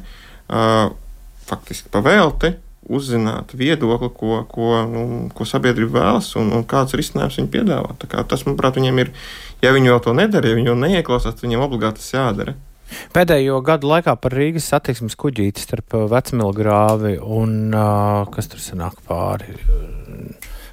faktiski 1.50 1.90
pavēlti 1.92 2.54
uzzināt 2.88 3.52
viedokli, 3.54 4.08
ko, 4.16 4.40
ko, 4.48 4.70
nu, 4.88 5.04
ko 5.36 5.46
sabiedrība 5.46 6.00
vēlas 6.00 6.32
un, 6.40 6.50
un 6.56 6.64
kāds 6.68 6.96
risinājums 6.96 7.36
viņi 7.40 7.52
piedāvā. 7.52 7.94
Tas, 8.24 8.46
manuprāt, 8.46 8.78
viņiem 8.80 9.02
ir, 9.04 9.12
ja 9.64 9.74
viņi 9.76 9.92
jau 9.92 10.00
to 10.08 10.16
nedara, 10.16 10.50
ja 10.50 10.58
viņi 10.58 10.72
jau 10.72 10.80
neieklausās, 10.80 11.36
tad 11.36 11.46
viņiem 11.46 11.64
obligāti 11.66 12.00
tas 12.00 12.12
jādara. 12.16 12.56
Pēdējo 13.14 13.60
gadu 13.62 13.90
laikā 13.90 14.16
par 14.18 14.34
Rīgas 14.34 14.66
satiksmes 14.72 15.14
kuģīti 15.20 15.62
starp 15.62 15.94
Vecmilgrāvi 16.10 17.16
un 17.22 17.70
uh, 17.70 18.26
kas 18.34 18.50
tur 18.50 18.62
sanāk 18.62 18.98
pāri 19.06 19.54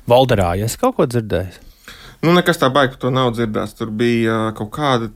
Valderā. 0.10 0.56
Es 0.66 0.80
kaut 0.82 0.98
ko 0.98 1.06
dzirdēju. 1.06 1.66
Nu, 2.26 2.34
nekas 2.34 2.58
tā 2.58 2.72
baigi 2.74 2.96
par 2.96 3.04
to 3.04 3.14
nav 3.14 3.36
dzirdēts. 3.36 3.78
Tur 3.78 3.92
bija 3.94 4.48
uh, 4.48 4.54
kaut 4.58 4.72
kāda 4.74 5.12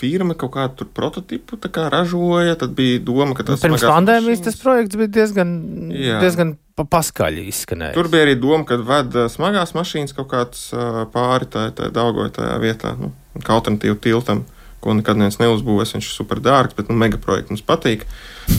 firma 0.00 0.36
kaut 0.38 0.54
kādu 0.56 0.86
prototipu 0.96 1.58
kā 1.68 1.88
ražoja. 1.92 2.56
Tad 2.60 2.74
bija 2.78 3.00
doma, 3.04 3.36
ka 3.36 3.46
tas 3.46 3.60
nu, 3.60 3.68
pirms 3.68 3.86
pandēmijas 3.86 4.44
tas 4.48 4.58
projekts 4.60 4.98
bija 5.00 5.12
diezgan, 5.20 5.54
Jā. 5.94 6.20
diezgan 6.24 6.56
paskaļi 6.80 7.44
izskanējis. 7.50 7.96
Tur 7.98 8.08
bija 8.12 8.24
arī 8.26 8.38
doma, 8.40 8.64
ka 8.68 8.78
ved 8.80 9.18
smagās 9.32 9.74
mašīnas 9.76 10.16
kaut 10.16 10.30
kāds 10.32 10.70
pāri 11.12 11.50
tai, 11.52 11.68
tai 11.76 11.90
daugotajā 11.94 12.56
vietā, 12.62 12.94
nu, 13.00 13.12
kā 13.44 13.58
alternatīvu 13.58 14.00
tiltam. 14.00 14.46
Ko 14.80 14.94
nekad 14.96 15.18
neviens 15.20 15.36
neuzbūvēs, 15.36 15.90
viņš 15.92 16.06
ir 16.08 16.14
super 16.14 16.38
dārgs, 16.40 16.72
bet 16.72 16.88
nu, 16.88 16.94
megaprojekts 16.96 17.52
mums 17.52 17.64
patīk. 17.68 18.06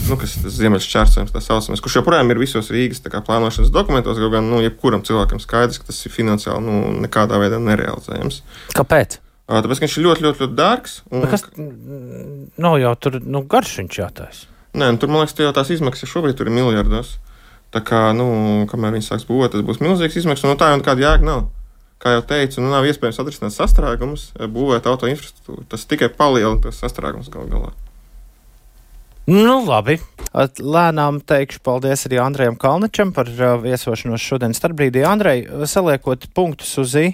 Nu, 0.06 0.14
kas 0.20 0.36
ir 0.38 0.52
ziemeļš 0.54 0.86
čērsojums, 0.92 1.32
tā 1.34 1.42
saucamais, 1.42 1.82
kurš 1.82 1.98
joprojām 1.98 2.30
ir 2.30 2.38
visos 2.38 2.70
Rīgas 2.70 3.02
kā, 3.02 3.18
plānošanas 3.26 3.74
dokumentos, 3.74 4.22
kaut 4.22 4.30
gan 4.36 4.46
nu, 4.46 4.62
jebkuram 4.62 5.02
cilvēkam 5.02 5.42
skaidrs, 5.42 5.82
ka 5.82 5.90
tas 5.90 5.98
ir 6.06 6.14
finansiāli 6.14 6.62
nu, 6.62 6.78
nekādā 7.02 7.42
veidā 7.42 7.58
nerealizējams. 7.58 8.38
Kāpēc? 8.78 9.18
Tāpēc 9.60 9.82
viņš 9.82 9.98
ir 9.98 10.06
ļoti, 10.06 10.24
ļoti, 10.26 10.42
ļoti 10.44 10.56
dārgs. 10.58 10.96
Un... 11.12 11.26
Kas 11.28 11.44
nav 11.58 12.78
jau 12.80 12.94
tur 12.96 13.18
nu, 13.20 13.42
garš 13.44 13.76
viņš 13.82 13.98
jātais? 14.00 14.44
Nē, 14.72 14.94
nu, 14.94 15.00
tur 15.00 15.10
man 15.12 15.24
liekas, 15.24 15.36
jau 15.36 15.52
tās 15.52 15.72
izmaksas 15.74 16.08
šobrīd 16.08 16.40
ir 16.40 16.52
miljardos. 16.54 17.18
Tā 17.72 17.80
kā, 17.84 18.00
nu, 18.16 18.26
kamēr 18.68 18.96
viņi 18.96 19.06
sāks 19.08 19.26
būvēt, 19.28 19.54
tas 19.54 19.64
būs 19.64 19.80
milzīgs 19.84 20.18
izmaksas, 20.22 20.48
nu, 20.48 20.56
tā 20.60 20.72
jau 20.72 20.80
nekāda 20.80 21.04
jēga 21.04 21.28
nav. 21.28 21.46
Kā 22.02 22.16
jau 22.16 22.24
teicu, 22.32 22.60
nu, 22.60 22.72
nav 22.72 22.88
iespējams 22.88 23.20
atrisināt 23.22 23.54
sastrēgumus, 23.54 24.32
būvēt 24.52 24.88
auto 24.90 25.08
infrastruktūru. 25.08 25.64
Tas 25.70 25.86
tikai 25.88 26.10
palielina 26.12 26.60
tos 26.64 26.80
sastrēgumus 26.82 27.30
gal 27.32 27.48
galā. 27.52 27.72
Nu, 29.30 29.60
labi. 29.62 30.00
Lēnām 30.34 31.20
teikšu 31.22 31.60
paldies 31.62 32.08
arī 32.08 32.18
Andrejam 32.18 32.56
Kalničam 32.58 33.12
par 33.14 33.28
viesošanos 33.62 34.24
šodien 34.24 34.56
starpbrīdī. 34.56 35.04
Andrej, 35.06 35.44
saliekot 35.70 36.26
punktus 36.34 36.74
uz 36.82 36.96
ī. 36.98 37.06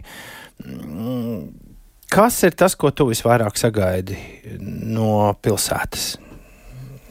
Kas 2.09 2.43
ir 2.47 2.55
tas, 2.57 2.73
ko 2.73 2.89
tu 2.89 3.05
visvairāk 3.11 3.59
sagaidi 3.61 4.17
no 4.59 5.35
pilsētas? 5.45 6.15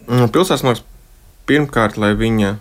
No 0.10 0.26
pilsētas, 0.34 0.64
liekas, 0.66 0.82
pirmkārt, 1.50 2.00
lai 2.02 2.16
viņa 2.18 2.56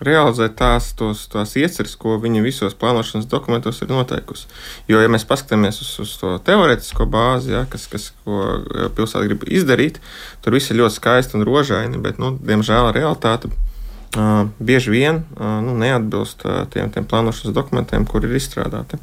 realizē 0.00 0.46
tās, 0.56 0.92
tos, 0.96 1.26
tās 1.32 1.52
ieceres, 1.60 1.96
ko 2.00 2.14
viņa 2.22 2.44
visos 2.44 2.76
plānošanas 2.78 3.26
dokumentos 3.28 3.82
ir 3.82 3.90
noteikusi. 3.92 4.46
Jo, 4.88 5.02
ja 5.02 5.10
mēs 5.12 5.26
paskatāmies 5.28 5.82
uz, 5.84 5.90
uz 6.04 6.14
to 6.20 6.36
teorētisko 6.46 7.08
bāzi, 7.10 7.52
ja, 7.56 7.66
kas, 7.70 7.88
kas, 7.90 8.10
ko 8.24 8.60
pilsēta 8.96 9.26
grib 9.26 9.44
izdarīt, 9.50 10.00
tur 10.44 10.56
viss 10.56 10.72
ir 10.72 10.80
ļoti 10.80 10.96
skaisti 10.96 11.36
un 11.36 11.44
rožaini, 11.48 12.00
bet, 12.00 12.22
nu, 12.22 12.32
diemžēl, 12.38 12.94
realitāte 12.96 13.50
uh, 13.50 14.46
bieži 14.62 14.94
vien 14.94 15.24
uh, 15.36 15.58
nu, 15.66 15.76
neatbilst 15.82 16.46
uh, 16.46 16.62
tiem, 16.72 16.88
tiem 16.94 17.08
plānošanas 17.10 17.56
dokumentiem, 17.56 18.08
kur 18.08 18.24
ir 18.24 18.38
izstrādāti. 18.40 19.02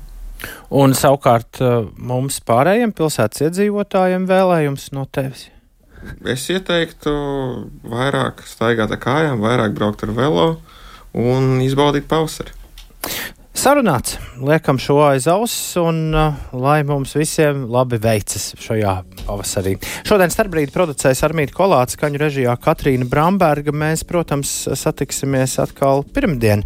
Un 0.70 0.96
savukārt 0.98 1.62
eh, 1.64 1.78
mums 1.98 2.40
pārējiem 2.48 2.94
pilsētas 2.98 3.48
iedzīvotājiem 3.48 4.28
vēlējums 4.30 4.92
no 4.98 5.08
tevis? 5.12 5.48
Es 6.30 6.46
ieteiktu 6.54 7.12
vairāk 7.90 8.44
staigāt 8.48 8.94
ar 8.94 9.02
kājām, 9.02 9.42
vairāk 9.44 9.74
braukt 9.76 10.06
ar 10.06 10.14
velo 10.16 10.48
un 11.18 11.58
izbaudīt 11.66 12.06
pavasari. 12.10 12.54
Sarunāts, 13.58 14.20
liekam 14.38 14.78
šo 14.78 15.00
aiz 15.02 15.26
auss, 15.34 15.72
un 15.82 16.14
uh, 16.14 16.36
lai 16.54 16.84
mums 16.86 17.16
visiem 17.18 17.64
labi 17.74 17.98
veicas 17.98 18.52
šajā 18.62 18.92
pavasarī. 19.24 19.74
Šodien 20.06 20.30
starpbrīd 20.30 20.70
producēs 20.76 21.24
Armīti 21.26 21.56
Kolāts, 21.58 21.98
skaņu 21.98 22.22
režijā 22.22 22.54
Katrīna 22.62 23.08
Bramberga. 23.10 23.74
Mēs, 23.74 24.06
protams, 24.06 24.52
satiksimies 24.78 25.58
atkal 25.64 26.06
pirmdien. 26.14 26.62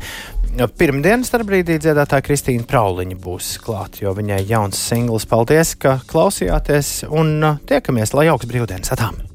Pirmdien 0.51 1.23
starpbrīdī 1.23 1.77
dziedātāja 1.79 2.25
Kristīna 2.27 2.67
Prauliņa 2.67 3.17
būs 3.23 3.53
klāt, 3.63 4.01
jo 4.03 4.11
viņai 4.17 4.43
jauns 4.49 4.83
singls. 4.91 5.25
Paldies, 5.29 5.77
ka 5.79 6.01
klausījāties 6.11 6.93
un 7.07 7.37
uh, 7.39 7.59
tiekamies, 7.71 8.11
lai 8.17 8.27
jauks 8.27 8.49
brīvdienas 8.51 8.91
atām! 8.97 9.30